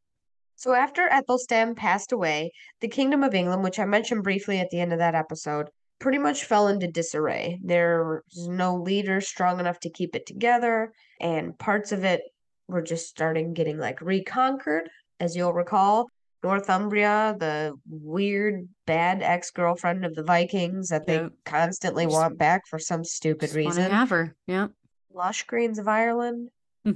[0.57, 4.81] So after Ethelstan passed away, the Kingdom of England, which I mentioned briefly at the
[4.81, 7.59] end of that episode, pretty much fell into disarray.
[7.63, 12.23] There was no leader strong enough to keep it together, and parts of it
[12.68, 14.88] were just starting getting like reconquered,
[15.20, 16.09] as you'll recall.
[16.42, 21.33] Northumbria, the weird bad ex-girlfriend of the Vikings that they Yep.
[21.46, 23.90] constantly Just- want back for some stupid reason.
[23.90, 24.35] have her.
[24.46, 24.68] Yeah.
[25.12, 26.50] Lush greens of Ireland.
[26.85, 26.92] Hmm.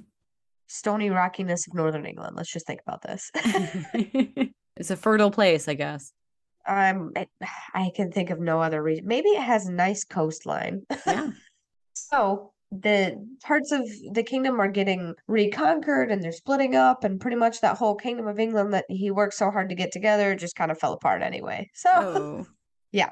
[0.66, 2.36] Stony rockiness of Northern England.
[2.36, 3.30] Let's just think about this.
[4.76, 6.12] it's a fertile place, I guess.
[6.66, 7.26] Um, I,
[7.72, 9.06] I can think of no other reason.
[9.06, 10.82] Maybe it has a nice coastline.
[11.06, 11.30] Yeah.
[11.94, 17.36] So the parts of the kingdom are getting reconquered and they're splitting up, and pretty
[17.36, 20.54] much that whole kingdom of England that he worked so hard to get together just
[20.56, 21.68] kind of fell apart anyway.
[21.74, 21.88] So
[22.92, 23.06] Oh.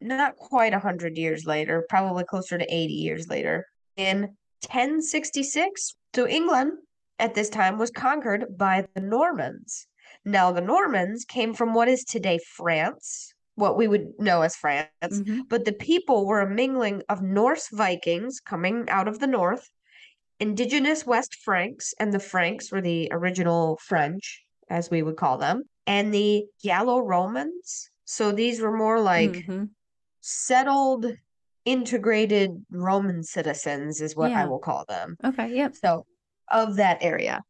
[0.00, 3.64] not quite a hundred years later, probably closer to 80 years later,
[3.96, 4.22] in
[4.68, 5.94] 1066.
[6.14, 6.72] So England
[7.18, 9.86] at this time was conquered by the Normans.
[10.24, 14.90] Now, the Normans came from what is today France, what we would know as France,
[15.02, 15.48] Mhm.
[15.48, 19.68] but the people were a mingling of Norse Vikings coming out of the north,
[20.38, 25.64] indigenous West Franks, and the Franks were the original French, as we would call them,
[25.86, 27.90] and the Gallo Romans.
[28.04, 29.70] So these were more like Mhm.
[30.20, 31.06] settled,
[31.64, 35.16] integrated Roman citizens, is what I will call them.
[35.24, 35.48] Okay.
[35.48, 35.76] Yep.
[35.76, 36.06] So,
[36.48, 37.42] of that area.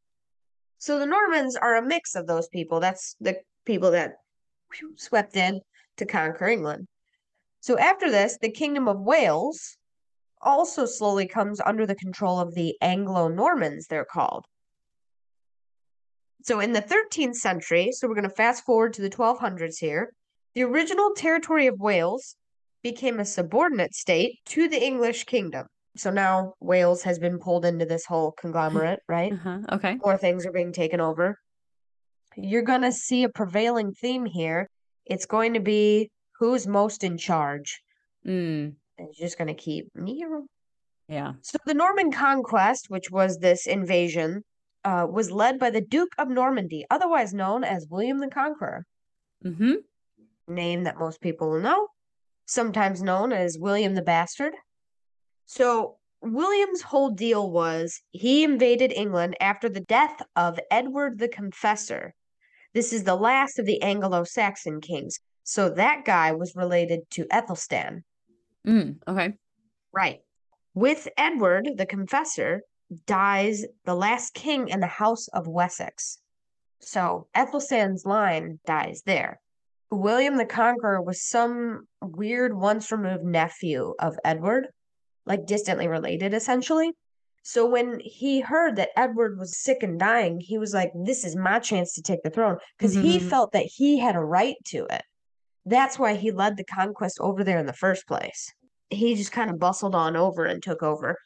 [0.78, 2.80] So the Normans are a mix of those people.
[2.80, 4.14] That's the people that
[4.96, 5.60] swept in
[5.96, 6.86] to conquer England.
[7.60, 9.76] So after this, the Kingdom of Wales
[10.40, 14.44] also slowly comes under the control of the Anglo Normans, they're called.
[16.42, 20.12] So in the 13th century, so we're going to fast forward to the 1200s here,
[20.54, 22.36] the original territory of Wales
[22.82, 25.66] became a subordinate state to the English kingdom.
[25.96, 29.32] So now Wales has been pulled into this whole conglomerate, right?
[29.32, 29.58] Uh-huh.
[29.72, 29.96] Okay.
[29.96, 31.36] More things are being taken over.
[32.36, 34.68] You're going to see a prevailing theme here.
[35.06, 37.80] It's going to be who's most in charge.
[38.26, 38.74] Mm.
[38.98, 39.88] It's just going to keep.
[41.08, 41.34] Yeah.
[41.42, 44.42] So the Norman conquest, which was this invasion,
[44.84, 48.84] uh, was led by the Duke of Normandy, otherwise known as William the Conqueror,
[49.44, 49.74] Mm-hmm.
[50.48, 51.88] name that most people will know,
[52.46, 54.54] sometimes known as William the Bastard.
[55.44, 62.14] So William's whole deal was he invaded England after the death of Edward the Confessor.
[62.76, 65.18] This is the last of the Anglo-Saxon kings.
[65.44, 68.02] So that guy was related to Ethelstan.
[68.66, 68.96] Mm.
[69.08, 69.32] Okay.
[69.94, 70.20] Right.
[70.74, 72.60] With Edward the Confessor
[73.06, 76.18] dies the last king in the House of Wessex.
[76.80, 79.40] So Ethelstan's line dies there.
[79.90, 84.66] William the Conqueror was some weird once removed nephew of Edward,
[85.24, 86.92] like distantly related essentially.
[87.48, 91.36] So when he heard that Edward was sick and dying, he was like, This is
[91.36, 93.22] my chance to take the throne because he Mhm.
[93.22, 95.04] felt that he had a right to it.
[95.64, 98.52] That's why he led the conquest over there in the first place.
[98.90, 101.20] He just kind of bustled on over and took over.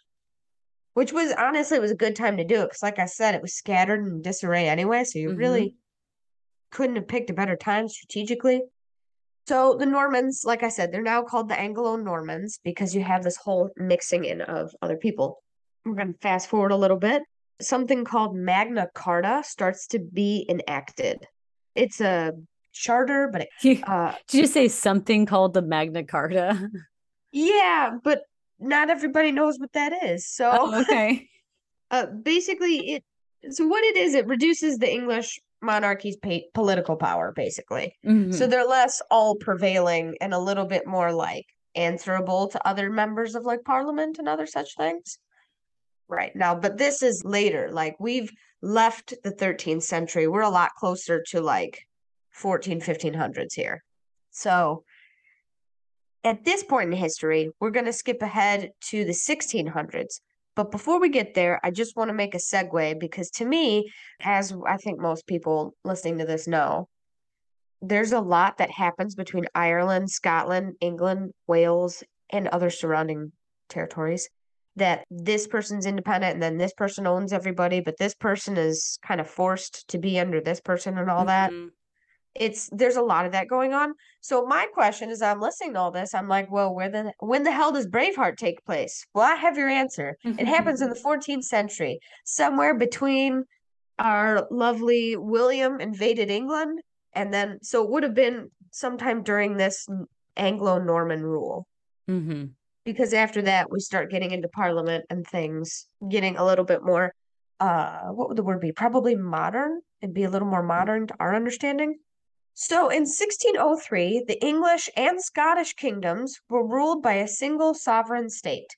[0.92, 3.40] Which was honestly was a good time to do it because like I said, it
[3.40, 5.38] was scattered and disarray anyway, so you Mhm.
[5.38, 5.74] really
[6.68, 8.64] couldn't have picked a better time strategically.
[9.48, 13.38] So the Normans, like I said, they're now called the Anglo-Normans because you have this
[13.38, 15.42] whole mixing in of other people.
[15.84, 17.22] We're going to fast forward a little bit.
[17.60, 21.26] Something called Magna Carta starts to be enacted.
[21.74, 22.32] It's a
[22.72, 26.70] charter, but it, uh, did you say something called the Magna Carta?
[27.32, 28.22] yeah, but
[28.58, 30.28] not everybody knows what that is.
[30.28, 31.28] So Oh, okay.
[31.90, 33.04] uh, basically, it
[33.50, 36.18] so what it is, it reduces the English monarchy's
[36.52, 37.94] political power, basically.
[38.04, 38.50] So Mhm.
[38.50, 43.44] they're less all prevailing and a little bit more like answerable to other members of
[43.44, 45.18] like parliament and other such things.
[46.10, 47.70] Right now, but this is later.
[47.70, 50.26] Like we've left the 13th century.
[50.26, 51.86] We're a lot closer to like
[52.32, 53.84] 14, 1500s here.
[54.30, 54.82] So
[56.24, 60.20] at this point in history, we're going to skip ahead to the 1600s.
[60.56, 63.90] But before we get there, I just want to make a segue because to me,
[64.20, 66.88] as I think most people listening to this know,
[67.80, 73.30] there's a lot that happens between Ireland, Scotland, England, Wales, and other surrounding
[73.68, 74.28] territories
[74.80, 79.20] that this person's independent and then this person owns everybody, but this person is kind
[79.20, 81.50] of forced to be under this person and all that.
[81.52, 81.70] Mhm.
[82.34, 83.94] It's there's a lot of that going on.
[84.20, 87.42] So my question is I'm listening to all this, I'm like, well, where the when
[87.42, 89.04] the hell does Braveheart take place?
[89.14, 90.16] Well, I have your answer.
[90.24, 93.44] It happens in the 14th century, somewhere between
[93.98, 96.80] our lovely William invaded England.
[97.12, 99.86] And then, so it would have been sometime during this
[100.36, 101.66] Anglo Norman rule.
[102.08, 102.44] Mm-hmm.
[102.90, 107.14] Because after that, we start getting into Parliament and things getting a little bit more,
[107.60, 108.72] uh, what would the word be?
[108.72, 109.80] Probably modern.
[110.02, 112.00] It'd be a little more modern to our understanding.
[112.54, 118.74] So in 1603, the English and Scottish kingdoms were ruled by a single sovereign state.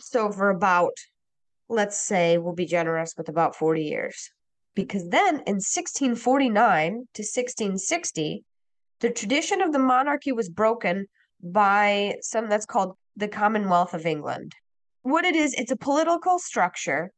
[0.00, 0.96] So for about,
[1.68, 4.30] let's say, we'll be generous with about 40 years.
[4.74, 8.44] Because then in 1649 to 1660,
[9.00, 11.06] the tradition of the monarchy was broken
[11.42, 14.54] by some that's called the Commonwealth of England.
[15.02, 17.12] What it is, it's a political structure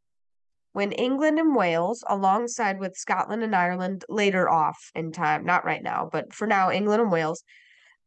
[0.73, 5.83] when England and Wales, alongside with Scotland and Ireland later off in time, not right
[5.83, 7.43] now, but for now, England and Wales,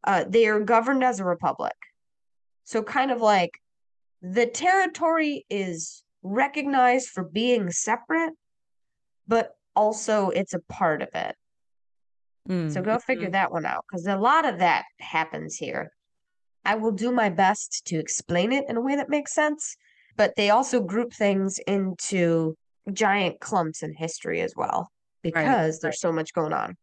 [0.04, 1.74] uh, they are governed as a republic.
[2.64, 3.60] So, kind of like
[4.22, 8.32] the territory is recognized for being separate,
[9.26, 11.34] but also it's a part of it.
[12.48, 12.72] Mm.
[12.72, 13.32] So go figure mm-hmm.
[13.32, 15.92] that one out because a lot of that happens here.
[16.64, 19.76] I will do my best to explain it in a way that makes sense,
[20.16, 22.56] but they also group things into
[22.92, 24.90] giant clumps in history as well
[25.22, 25.82] because right.
[25.82, 26.76] there's so much going on.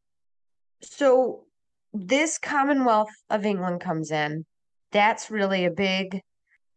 [0.81, 1.45] So
[1.93, 4.45] this Commonwealth of England comes in.
[4.91, 6.21] That's really a big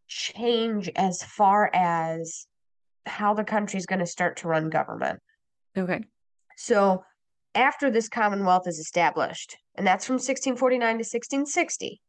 [0.07, 2.45] change as far as
[3.05, 5.19] how the country's going to start to run government.
[5.77, 6.03] Okay.
[6.57, 7.03] So
[7.55, 12.01] after this Commonwealth is established, and that's from 1649 to 1660,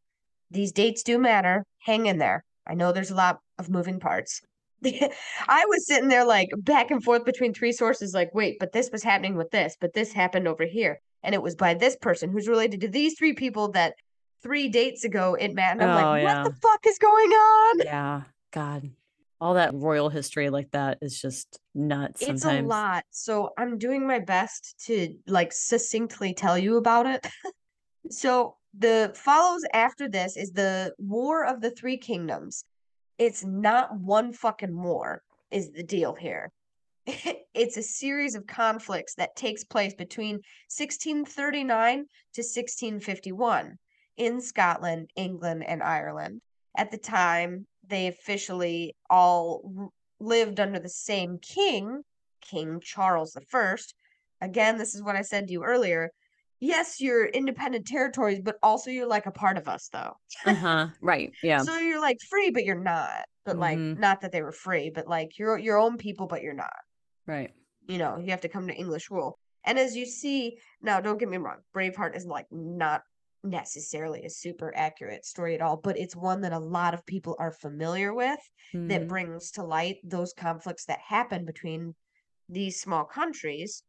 [0.51, 1.65] these dates do matter.
[1.79, 2.45] Hang in there.
[2.67, 4.43] I know there's a lot of moving parts.
[4.85, 8.91] I was sitting there like back and forth between three sources, like, wait, but this
[8.91, 11.01] was happening with this, but this happened over here.
[11.23, 13.95] And it was by this person who's related to these three people that
[14.43, 15.73] three dates ago it met.
[15.73, 16.43] And I'm oh, like, yeah.
[16.43, 17.79] what the fuck is going on?
[17.81, 18.23] Yeah.
[18.53, 18.91] God.
[19.41, 22.23] All that royal history like that is just nuts.
[22.23, 22.65] It's sometimes.
[22.65, 23.05] a lot.
[23.11, 27.27] So I'm doing my best to like succinctly tell you about it.
[28.11, 32.65] so the follows after this is the War of the Three Kingdoms.
[33.19, 36.51] It's not one fucking war, is the deal here.
[37.07, 40.37] it's a series of conflicts that takes place between
[40.69, 43.79] 1639 to 1651
[44.17, 46.41] in Scotland, England, and Ireland.
[46.77, 52.03] At the time, they officially all lived under the same king,
[52.41, 53.77] King Charles I.
[54.41, 56.11] Again, this is what I said to you earlier.
[56.61, 60.15] Yes, you're independent territories, but also you're like a part of us, though.
[60.47, 60.87] uh huh.
[61.01, 61.33] Right.
[61.43, 61.63] Yeah.
[61.63, 63.25] So you're like free, but you're not.
[63.45, 64.01] But like, mm-hmm.
[64.01, 66.73] not that they were free, but like you're your own people, but you're not.
[67.27, 67.53] Right.
[67.87, 69.39] You know, you have to come to English rule.
[69.65, 73.03] And as you see, now don't get me wrong, Braveheart is like not
[73.43, 77.37] necessarily a super accurate story at all, but it's one that a lot of people
[77.39, 78.39] are familiar with
[78.75, 78.89] mm-hmm.
[78.89, 81.95] that brings to light those conflicts that happen between
[82.49, 83.83] these small countries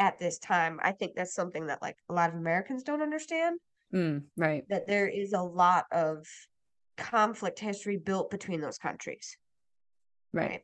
[0.00, 0.80] at this time.
[0.82, 3.60] I think that's something that like a lot of Americans don't understand.
[3.94, 4.64] Mm, right.
[4.68, 6.26] That there is a lot of
[6.96, 9.36] conflict history built between those countries.
[10.32, 10.50] Right.
[10.50, 10.62] right?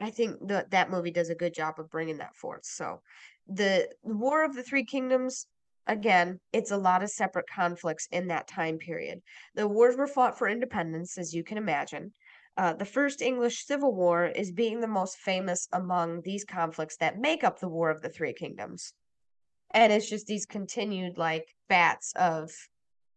[0.00, 2.64] I think that that movie does a good job of bringing that forth.
[2.64, 3.02] So,
[3.46, 5.46] the War of the Three Kingdoms
[5.86, 9.20] again, it's a lot of separate conflicts in that time period.
[9.54, 12.12] The wars were fought for independence, as you can imagine.
[12.56, 17.18] Uh, the First English Civil War is being the most famous among these conflicts that
[17.18, 18.92] make up the War of the Three Kingdoms.
[19.72, 22.50] And it's just these continued like bats of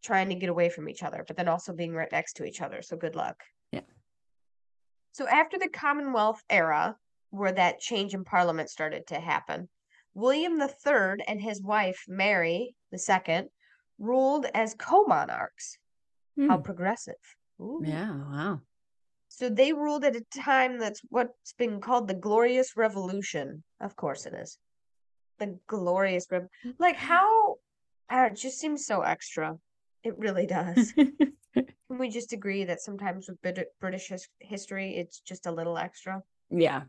[0.03, 2.61] trying to get away from each other, but then also being right next to each
[2.61, 2.81] other.
[2.81, 3.43] So good luck.
[3.71, 3.81] Yeah.
[5.11, 6.95] So after the Commonwealth era,
[7.31, 9.67] where that change in parliament started to happen,
[10.13, 13.43] William III and his wife, Mary II,
[13.99, 15.77] ruled as co monarchs.
[16.38, 16.49] Hmm.
[16.49, 17.15] How progressive.
[17.59, 17.81] Ooh.
[17.83, 18.61] Yeah, wow.
[19.38, 23.63] So they ruled at a time that's what's been called the Glorious Revolution.
[23.81, 24.57] Of course it is.
[25.39, 26.75] The Glorious Revolution.
[26.79, 27.55] Like, how.
[28.09, 29.57] Uh, it just seems so extra.
[30.05, 30.93] It really does.
[31.53, 36.21] Can we just agree that sometimes with British history, it's just a little extra?
[36.49, 36.83] Yeah.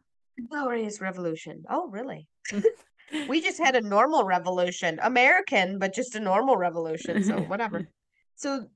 [0.49, 1.65] Glorious Revolution.
[1.69, 2.29] Oh, really?
[3.29, 7.25] we just had a normal revolution, American, but just a normal revolution.
[7.25, 7.89] So whatever.
[8.37, 8.67] so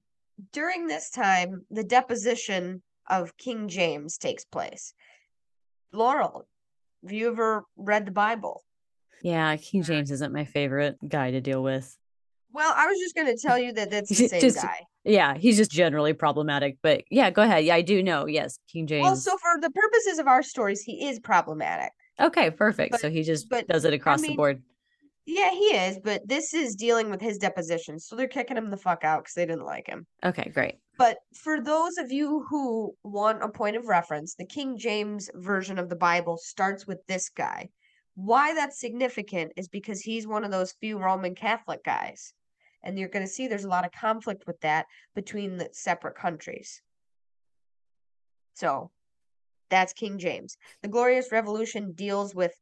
[0.53, 4.95] during this time, the deposition of King James takes place.
[5.93, 6.47] Laurel,
[7.03, 8.63] have you ever read the Bible?
[9.23, 11.97] Yeah, King James isn't my favorite guy to deal with.
[12.53, 14.81] Well, I was just going to tell you that that's the same just, guy.
[15.05, 16.79] Yeah, he's just generally problematic.
[16.83, 17.65] But yeah, go ahead.
[17.65, 18.27] Yeah, I do know.
[18.27, 19.03] Yes, King James.
[19.03, 21.93] Well, so for the purposes of our stories, he is problematic.
[22.19, 22.93] Okay, perfect.
[22.93, 24.63] But, so he just but, does it across I mean, the board.
[25.27, 27.99] Yeah, he is, but this is dealing with his deposition.
[28.01, 30.07] So they're kicking him the fuck out because they didn't like him.
[30.25, 30.77] Okay, great.
[31.01, 35.79] But for those of you who want a point of reference, the King James version
[35.79, 37.71] of the Bible starts with this guy,
[38.17, 42.35] Why that's significant is because he's one of those few Roman Catholic guys.
[42.83, 44.85] And you're going to see there's a lot of conflict with that
[45.15, 46.83] between the separate countries.
[48.53, 48.91] So
[49.71, 50.59] that's King James.
[50.83, 52.53] The Glorious Revolution deals with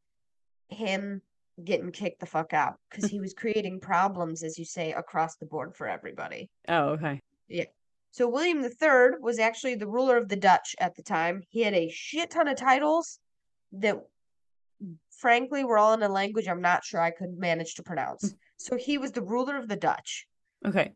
[0.69, 1.23] him
[1.65, 5.47] getting kicked the fuck out because he was creating problems, as you say, across the
[5.47, 6.51] board for everybody.
[6.69, 7.21] Oh, okay.
[7.49, 7.65] Yeah.
[8.11, 11.43] So William III was actually the ruler of the Dutch at the time.
[11.51, 13.19] He had a shit ton of titles
[13.73, 13.97] that
[14.83, 18.33] mm, frankly were all in a language I'm not sure I could manage to pronounce.
[18.33, 18.37] Mm.
[18.57, 20.27] So he was the ruler of the Dutch.
[20.67, 20.93] Okay.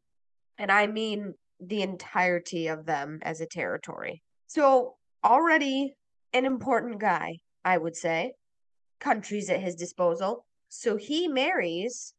[0.59, 4.23] And I mean the entirety of them as a territory.
[4.47, 5.95] So already
[6.33, 8.33] an important guy, I would say.
[9.01, 10.45] Countries at his disposal.
[10.69, 12.15] So he marries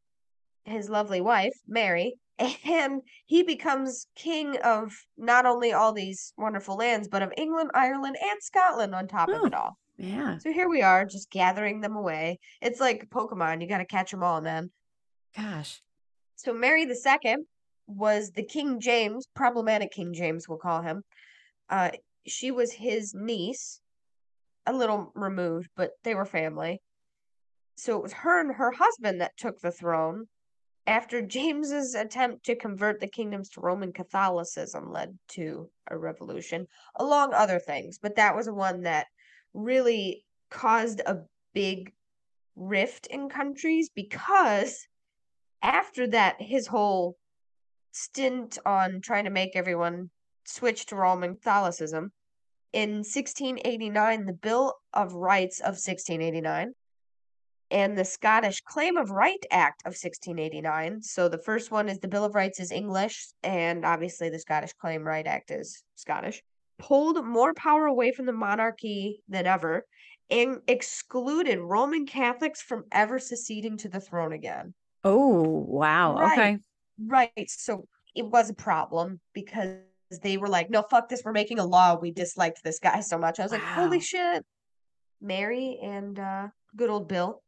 [0.64, 7.08] his lovely wife, Mary, and he becomes king of not only all these wonderful lands,
[7.08, 9.46] but of England, Ireland, and Scotland on top of Oh.
[9.46, 9.78] it all.
[9.96, 10.38] Yeah.
[10.38, 12.40] So here we are, just gathering them away.
[12.60, 14.70] It's like Pokemon, you got to catch them all, man.
[15.36, 15.80] Gosh.
[16.36, 17.36] So Mary II
[17.86, 21.04] was the King James, problematic King James, we'll call him.
[21.70, 21.90] Uh,
[22.26, 23.80] she was his niece,
[24.66, 26.80] a little removed, but they were family.
[27.76, 30.26] So it was her and her husband that took the throne
[30.86, 36.66] after James's attempt to convert the kingdoms to Roman Catholicism led to a revolution,
[36.96, 37.98] along other things.
[37.98, 39.06] But that was one that
[39.54, 41.22] really caused a
[41.52, 41.92] big
[42.56, 44.86] rift in countries because
[45.62, 47.16] after that, his whole
[47.92, 50.10] stint on trying to make everyone
[50.44, 52.12] switch to Roman Catholicism,
[52.74, 56.74] in 1689, the Bill of Rights of 1689
[57.70, 61.02] and the Scottish Claim of Right Act of 1689.
[61.02, 64.72] So the first one is the Bill of Rights is English, and obviously the Scottish
[64.74, 66.42] Claim Right Act is Scottish.
[66.78, 69.84] Pulled more power away from the monarchy than ever
[70.30, 74.74] and excluded Roman Catholics from ever seceding to the throne again.
[75.02, 76.16] Oh, wow.
[76.16, 76.32] Right.
[76.32, 76.58] Okay.
[76.98, 77.48] Right.
[77.50, 79.76] So it was a problem because
[80.22, 81.22] they were like, no, fuck this.
[81.24, 81.98] We're making a law.
[82.00, 83.38] We disliked this guy so much.
[83.38, 84.44] I was like, holy shit.
[85.20, 87.42] Mary and uh, good old Bill.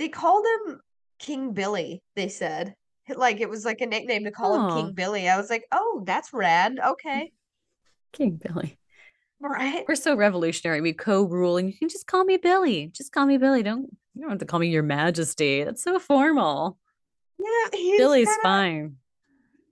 [0.00, 0.80] They called him
[1.18, 2.74] King Billy, they said.
[3.14, 4.74] Like it was like a nickname to call him Oh.
[4.82, 5.28] King Billy.
[5.28, 6.78] I was like, oh, that's rad.
[6.84, 7.32] Okay.
[8.12, 8.78] King Billy.
[9.40, 9.84] Right.
[9.86, 10.80] We're so revolutionary.
[10.80, 12.88] We co-rule, and you can just call me Billy.
[12.94, 13.62] Just call me Billy.
[13.62, 15.64] Don't you don't have to call me Your Majesty.
[15.64, 16.78] That's so formal.
[17.38, 18.96] Yeah, he's Billy's kinda- fine.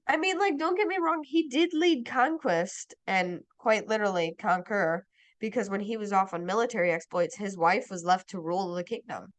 [0.07, 5.07] I mean, like, don't get me wrong, he did lead conquest and quite literally conquer
[5.39, 8.85] because when he was off on military exploits, his wife was left to rule the
[8.85, 9.33] kingdom.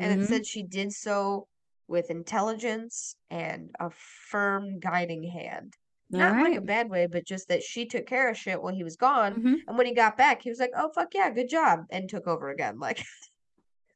[0.00, 1.46] And it said she did so
[1.88, 5.74] with intelligence and a firm guiding hand.
[6.12, 8.62] All Not in like a bad way, but just that she took care of shit
[8.62, 9.42] while he was gone.
[9.42, 9.56] Mhm.
[9.66, 12.26] And when he got back, he was like, "Oh fuck yeah, good job," and took
[12.26, 12.78] over again.
[12.78, 12.98] Like,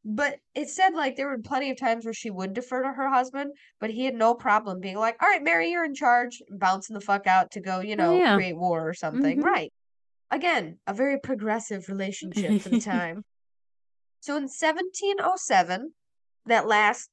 [0.05, 3.09] but it said like there were plenty of times where she would defer to her
[3.09, 6.95] husband, but he had no problem being like, "All right, Mary, you're in charge," bouncing
[6.95, 8.35] the fuck out to go, you know, Oh, yeah.
[8.37, 9.39] create war or something.
[9.41, 9.45] Mhm.
[9.45, 9.73] Right.
[10.31, 13.25] Again, a very progressive relationship for the time.
[14.23, 15.93] So in 1707,
[16.47, 17.11] that last,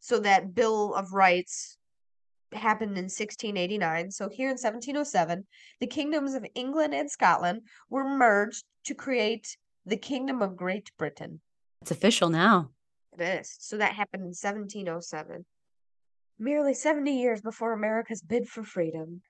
[0.00, 1.78] so that Bill of Rights
[2.52, 4.10] happened in 1689.
[4.10, 5.46] So here in 1707,
[5.78, 11.40] the kingdoms of England and Scotland were merged to create the Kingdom of Great Britain.
[11.82, 12.70] It's official now.
[13.16, 13.56] It is.
[13.60, 15.44] So that happened in 1707,
[16.40, 19.22] merely 70 years before America's bid for freedom.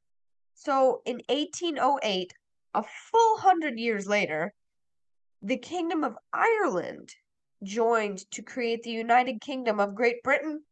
[0.55, 2.33] So in 1808,
[2.73, 4.55] a full hundred years later,
[5.47, 7.15] the Kingdom of Ireland
[7.63, 10.63] joined to create the United Kingdom of Great Britain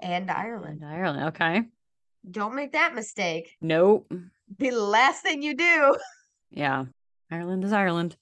[0.00, 0.82] and Ireland.
[0.82, 1.28] And Ireland.
[1.28, 1.62] Okay.
[2.30, 3.56] Don't make that mistake.
[3.62, 4.12] Nope.
[4.58, 5.96] Be the last thing you do.
[6.56, 6.84] Yeah.
[7.32, 8.16] Ireland is Ireland.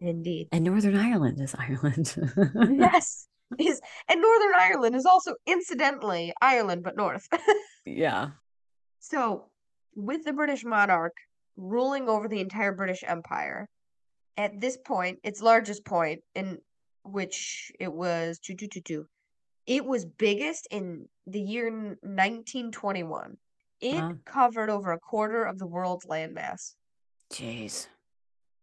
[0.00, 0.48] Indeed.
[0.52, 2.14] And Northern Ireland is Ireland.
[2.80, 3.28] yes.
[3.58, 7.28] Is and Northern Ireland is also incidentally Ireland but north.
[7.84, 8.30] yeah.
[9.00, 9.50] So,
[9.94, 11.12] with the British monarch
[11.58, 13.68] ruling over the entire British Empire,
[14.38, 16.58] at this point, its largest point, in
[17.04, 19.06] which it was two two two two,
[19.66, 23.36] it was biggest in the year 1921.
[23.80, 24.14] It Wow.
[24.24, 26.74] covered over a quarter of the world's landmass.
[27.32, 27.88] Jeez.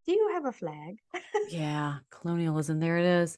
[0.07, 0.97] Do you have a flag?
[1.49, 1.97] Yeah.
[2.09, 2.79] Colonialism.
[2.79, 3.37] There it is.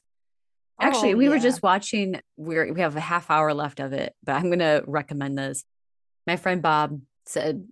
[0.80, 2.20] Actually, Oh, we were just watching.
[2.38, 5.64] We're we have a half hour left of it, but I'm gonna recommend this.
[6.26, 7.68] My friend Bob said,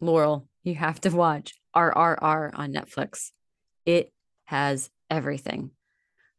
[0.00, 3.32] "Laurel, you have to watch RRR on Netflix.
[3.84, 4.12] It
[4.44, 5.70] has everything."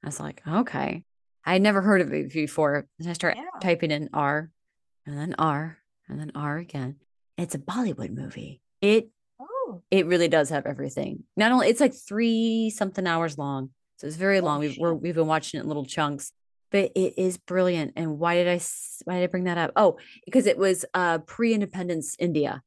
[0.04, 1.04] I was like, "Okay."
[1.46, 3.46] I had never heard of it before, and I start Yeah.
[3.62, 4.52] typing in R,
[5.06, 6.98] and then R, and then R again.
[7.38, 8.62] It's a Bollywood movie.
[8.82, 11.24] It Oh, it really does have everything.
[11.38, 14.60] Not only it's like three something hours long, so it's very Oh, long.
[14.60, 16.32] We've we're, we've been watching it in little chunks,
[16.72, 17.94] but it is brilliant.
[17.96, 18.60] And why did I
[19.06, 19.72] why did I bring that up?
[19.76, 22.62] Oh, because it was uh pre-independence India.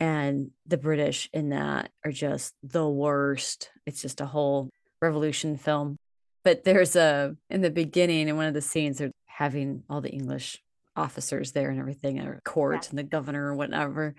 [0.00, 3.70] And the British in that are just the worst.
[3.84, 4.70] It's just a whole
[5.00, 5.96] revolution film.
[6.42, 10.10] But there's a in the beginning in one of the scenes they're having all the
[10.10, 10.62] English
[10.96, 12.90] officers there and everything, or court yeah.
[12.90, 14.14] and the governor or whatever.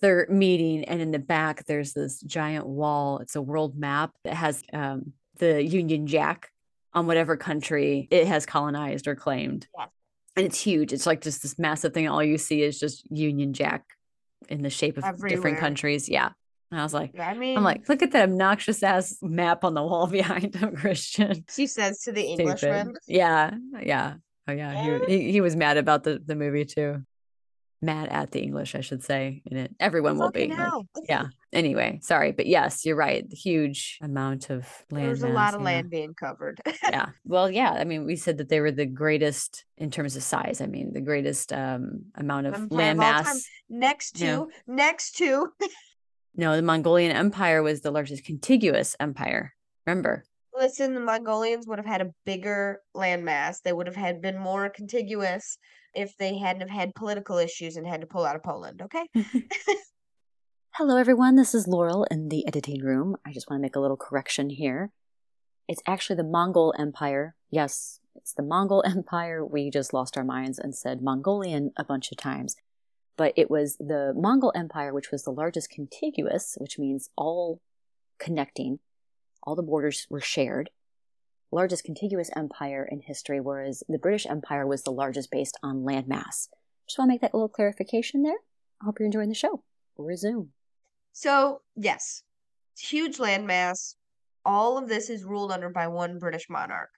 [0.00, 3.18] They're meeting, and in the back there's this giant wall.
[3.18, 6.50] It's a world map that has um, the Union Jack
[6.94, 9.66] on whatever country it has colonized or claimed.
[9.76, 9.86] Yeah.
[10.36, 10.92] And it's huge.
[10.94, 12.08] It's like just this massive thing.
[12.08, 13.84] All you see is just Union Jack
[14.48, 15.28] in the shape of Everywhere.
[15.28, 16.08] different countries.
[16.08, 16.30] Yeah.
[16.70, 19.74] And I was like, I mean, I'm like, look at that obnoxious ass map on
[19.74, 21.44] the wall behind him, Christian.
[21.50, 22.94] She says to the Englishman.
[23.06, 23.54] Yeah.
[23.82, 24.14] Yeah.
[24.46, 25.00] Oh yeah.
[25.06, 27.04] He, he, he was mad about the, the movie too
[27.82, 29.74] mad at the English, I should say, in it.
[29.80, 30.48] Everyone will be.
[30.48, 30.72] Like,
[31.08, 31.26] yeah.
[31.52, 33.26] Anyway, sorry, but yes, you're right.
[33.32, 35.06] Huge amount of land.
[35.06, 36.60] There's a lot of land being covered.
[36.82, 37.10] yeah.
[37.24, 37.72] Well, yeah.
[37.72, 40.60] I mean, we said that they were the greatest in terms of size.
[40.60, 43.48] I mean, the greatest um amount of Empire land of mass.
[43.68, 44.50] Next to, know.
[44.66, 45.52] next to.
[46.34, 49.54] no, the Mongolian Empire was the largest contiguous empire.
[49.86, 50.24] Remember?
[50.60, 53.62] Listen, the Mongolians would have had a bigger landmass.
[53.64, 55.56] They would have had been more contiguous
[55.94, 59.06] if they hadn't have had political issues and had to pull out of Poland, okay?
[60.72, 61.36] Hello, everyone.
[61.36, 63.16] This is Laurel in the editing room.
[63.26, 64.92] I just want to make a little correction here.
[65.66, 67.36] It's actually the Mongol Empire.
[67.50, 69.42] Yes, it's the Mongol Empire.
[69.42, 72.54] We just lost our minds and said Mongolian a bunch of times.
[73.16, 77.62] But it was the Mongol Empire, which was the largest contiguous, which means all
[78.18, 78.78] connecting.
[79.42, 80.70] All the borders were shared
[81.52, 86.06] largest contiguous empire in history, whereas the British Empire was the largest based on land
[86.06, 86.48] mass.
[86.86, 88.38] Just want to make that little clarification there.
[88.80, 89.62] I hope you're enjoying the show.
[89.96, 90.50] We'll resume.
[91.12, 92.22] So, yes,
[92.78, 93.94] huge landmass.
[94.44, 96.90] All of this is ruled under by one British monarch.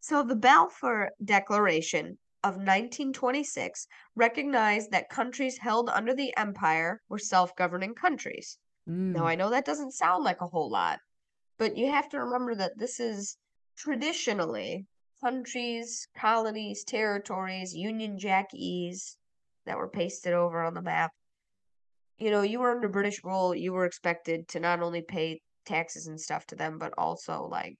[0.00, 3.86] So, the Balfour Declaration of 1926
[4.16, 8.58] recognized that countries held under the empire were self governing countries.
[8.88, 9.14] Mm.
[9.14, 10.98] Now, I know that doesn't sound like a whole lot,
[11.62, 13.36] but you have to remember that this is
[13.76, 14.84] traditionally
[15.22, 19.16] countries, colonies, territories, Union Jackies
[19.64, 21.12] that were pasted over on the map.
[22.18, 26.08] You know, you were under British rule, you were expected to not only pay taxes
[26.08, 27.76] and stuff to them, but also like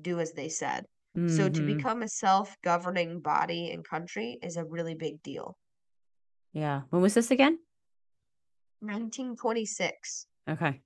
[0.00, 0.84] do as they said.
[1.18, 1.36] Mm-hmm.
[1.36, 1.76] So to mm-hmm.
[1.76, 5.58] become a self governing body and country is a really big deal.
[6.52, 6.82] Yeah.
[6.90, 7.58] When was this again?
[8.78, 10.28] 1926.
[10.48, 10.80] Okay.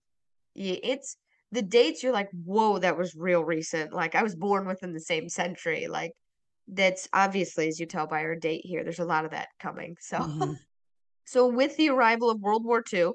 [0.55, 1.19] Yeah, it's
[1.53, 3.93] the dates you're like, whoa, that was real recent.
[3.93, 5.87] Like I was born within the same century.
[5.89, 6.13] Like
[6.67, 9.97] that's obviously, as you tell by our date here, there's a lot of that coming.
[10.01, 10.53] So, mm-hmm.
[11.25, 13.13] so with the arrival of World War II,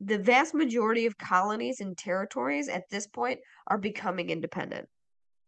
[0.00, 4.88] the vast majority of colonies and territories at this point are becoming independent.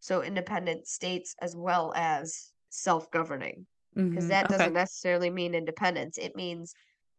[0.01, 3.67] So independent states as well as self-governing.
[3.95, 4.29] Because mm-hmm.
[4.29, 6.19] that doesn't necessarily mean independence.
[6.19, 6.73] It means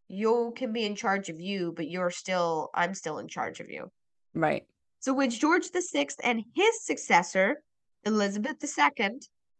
[0.07, 3.70] you can be in charge of you, but you're still I'm still in charge of
[3.70, 3.91] you.
[4.34, 4.65] Right.
[5.00, 7.62] So when George VI and his successor,
[8.06, 9.20] Elizabeth II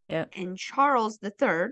[0.10, 0.26] yeah.
[0.34, 1.70] and Charles III,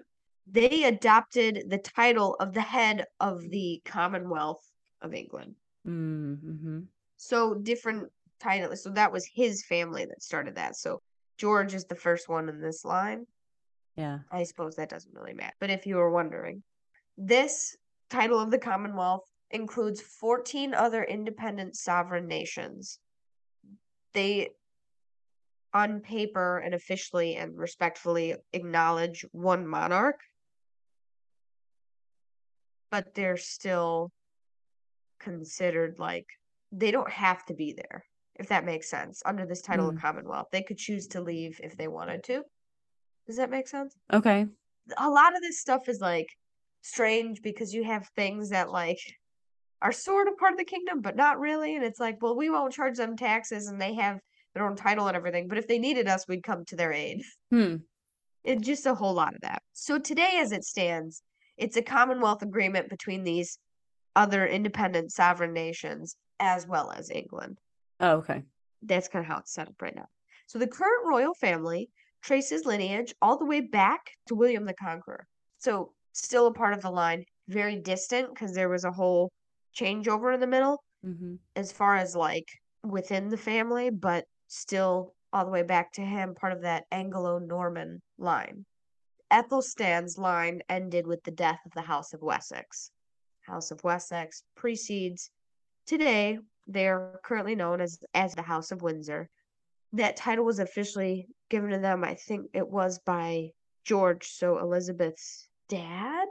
[0.49, 4.63] they adopted the title of the head of the Commonwealth
[5.01, 5.55] of England.
[5.85, 6.81] Mm-hmm.
[7.17, 8.09] So different
[8.39, 8.83] titles.
[8.83, 10.75] So that was his family that started that.
[10.75, 11.01] So
[11.37, 13.25] George is the first one in this line.
[13.95, 14.19] Yeah.
[14.31, 15.55] I suppose that doesn't really matter.
[15.59, 16.63] But if you were wondering,
[17.17, 17.75] this
[18.09, 22.99] title of the Commonwealth includes 14 other independent sovereign nations
[24.17, 24.49] they
[25.73, 30.19] on paper and officially and respectfully acknowledge one monarch
[32.89, 34.11] but they're still
[35.19, 36.25] considered like
[36.71, 38.03] they don't have to be there
[38.39, 39.95] if that makes sense under this title mm.
[39.95, 40.47] of commonwealth.
[40.51, 42.43] They could choose to leave if they wanted to.
[43.25, 43.95] Does that make sense?
[44.13, 44.45] Okay.
[44.97, 46.29] A lot of this stuff is like
[46.81, 48.99] strange because you have things that like
[49.81, 51.75] are sort of part of the kingdom, but not really.
[51.75, 54.19] And it's like, well, we won't charge them taxes and they have
[54.53, 55.47] their own title and everything.
[55.47, 57.21] But if they needed us, we'd come to their aid.
[57.51, 57.77] Hmm.
[58.43, 59.61] It's just a whole lot of that.
[59.73, 61.21] So today, as it stands,
[61.57, 63.57] it's a Commonwealth agreement between these
[64.15, 67.57] other independent sovereign nations as well as England.
[67.99, 68.43] Oh, okay.
[68.81, 70.07] That's kind of how it's set up right now.
[70.45, 71.89] So the current royal family
[72.21, 75.27] traces lineage all the way back to William the Conqueror.
[75.57, 79.29] So still a part of the line, very distant because there was a whole
[79.77, 81.35] changeover in the middle mm-hmm.
[81.55, 82.47] as far as like
[82.83, 87.39] within the family, but still all the way back to him, part of that Anglo
[87.39, 88.65] Norman line.
[89.29, 92.91] Ethelstan's line ended with the death of the House of Wessex.
[93.41, 95.29] House of Wessex precedes
[95.85, 99.29] today they're currently known as as the House of Windsor.
[99.93, 103.51] That title was officially given to them, I think it was by
[103.85, 106.27] George, so Elizabeth's dad,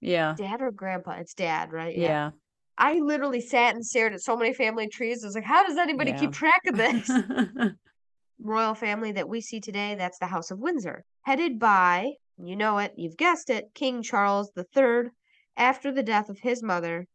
[0.00, 0.34] Yeah.
[0.36, 1.12] dad or grandpa?
[1.12, 1.96] It's dad, right?
[1.96, 2.32] Yeah.
[2.78, 5.24] I literally sat and stared at so many family trees.
[5.24, 6.20] I was like, how does anybody Yeah.
[6.20, 7.10] keep track of this?
[8.38, 12.76] royal family that we see today, that's the House of Windsor, headed by, you know
[12.78, 15.04] it, you've guessed it, King Charles III,
[15.56, 17.06] after the death of his mother,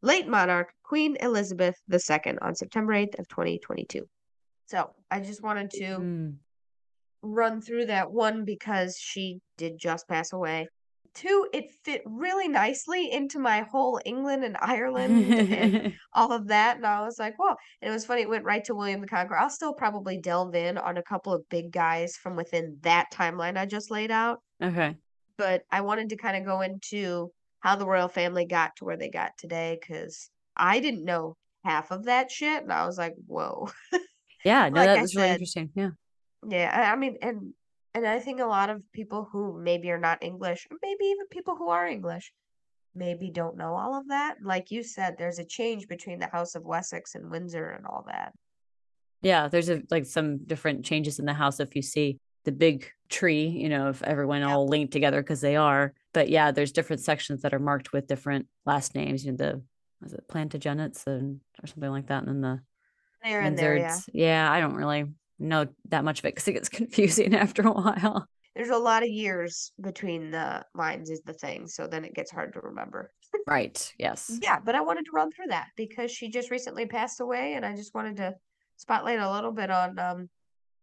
[0.00, 4.04] late monarch Queen Elizabeth II on September 8th of 2022.
[4.66, 6.34] So, I just wanted to Mm.
[7.22, 10.68] run through that one because she did just pass away.
[11.14, 16.76] Two, it fit really nicely into my whole England and Ireland and all of that.
[16.76, 17.54] And I was like, whoa.
[17.82, 19.38] And it was funny, it went right to William the Conqueror.
[19.38, 23.56] I'll still probably delve in on a couple of big guys from within that timeline
[23.58, 24.40] I just laid out.
[24.62, 24.96] okay.
[25.36, 28.96] But I wanted to kind of go into how the royal family got to where
[28.96, 32.62] they got today because I didn't know half of that shit.
[32.62, 33.68] And I was like, whoa.
[34.44, 34.68] Yeah.
[34.70, 35.70] No, Like that I was really interesting.
[35.74, 35.90] Yeah.
[36.48, 37.52] Yeah, I mean, and
[37.94, 41.56] and I think a lot of people who maybe are not English, maybe even people
[41.56, 42.32] who are English,
[42.94, 44.36] maybe don't know all of that.
[44.42, 48.04] Like you said, there's a change between the House of Wessex and Windsor and all
[48.06, 48.32] that.
[49.22, 49.48] Yeah.
[49.48, 53.46] There's a, like some different changes in the house if you see the big tree,
[53.46, 54.48] you know, everyone Yep.
[54.50, 55.92] all linked together because they are.
[56.12, 59.24] But yeah, there's different sections that are marked with different last names.
[59.24, 59.62] You know, the
[60.00, 62.60] was it Plantagenets and or something like that, and then the
[63.22, 63.98] There and there, yeah.
[64.12, 65.04] Yeah, I don't really
[65.40, 68.26] know that much of it because it gets confusing after a while.
[68.54, 72.30] There's a lot of years between the lines is the thing, so then it gets
[72.30, 73.12] hard to remember.
[73.46, 73.92] Right.
[73.96, 74.38] Yes.
[74.42, 77.64] Yeah, but I wanted to run through that because she just recently passed away, and
[77.64, 78.34] I just wanted to
[78.76, 80.28] spotlight a little bit on um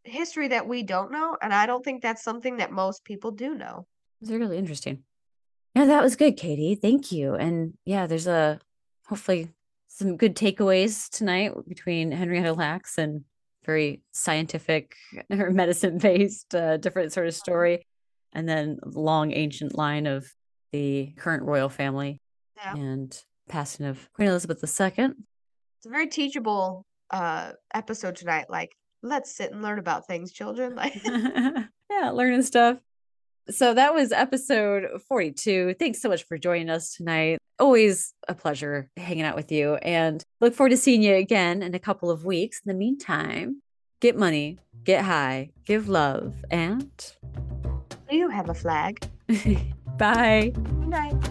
[0.06, 3.54] history that we don't know, and I don't think that's something that most people do
[3.54, 3.86] know.
[4.22, 5.04] It's really interesting.
[5.76, 6.76] Yeah, that was good, Katie.
[6.76, 7.36] Thank you.
[7.36, 8.60] And yeah, there's a
[9.08, 9.50] hopefully
[9.88, 13.24] some good takeaways tonight between Henrietta Lacks and
[13.68, 14.96] very scientific
[15.30, 17.86] or medicine based uh, different sort of story,
[18.34, 20.26] and then long ancient line of
[20.72, 22.20] the current royal family
[22.56, 22.74] Yeah.
[22.76, 25.10] and passing of Queen Elizabeth II.
[25.78, 28.46] It's a very teachable uh episode tonight.
[28.50, 30.76] Like, let's sit and learn about things, children.
[30.84, 32.80] Like, yeah, learning stuff.
[33.50, 35.76] So that was episode 42.
[35.80, 37.40] Thanks so much for joining us tonight.
[37.60, 41.74] Always a pleasure hanging out with you and look forward to seeing you again in
[41.74, 42.62] a couple of weeks.
[42.66, 43.62] In the meantime,
[44.02, 46.92] get money, get high, give love, and
[48.10, 49.06] do you have a flag?
[49.98, 50.52] bye.
[50.54, 51.27] Good night.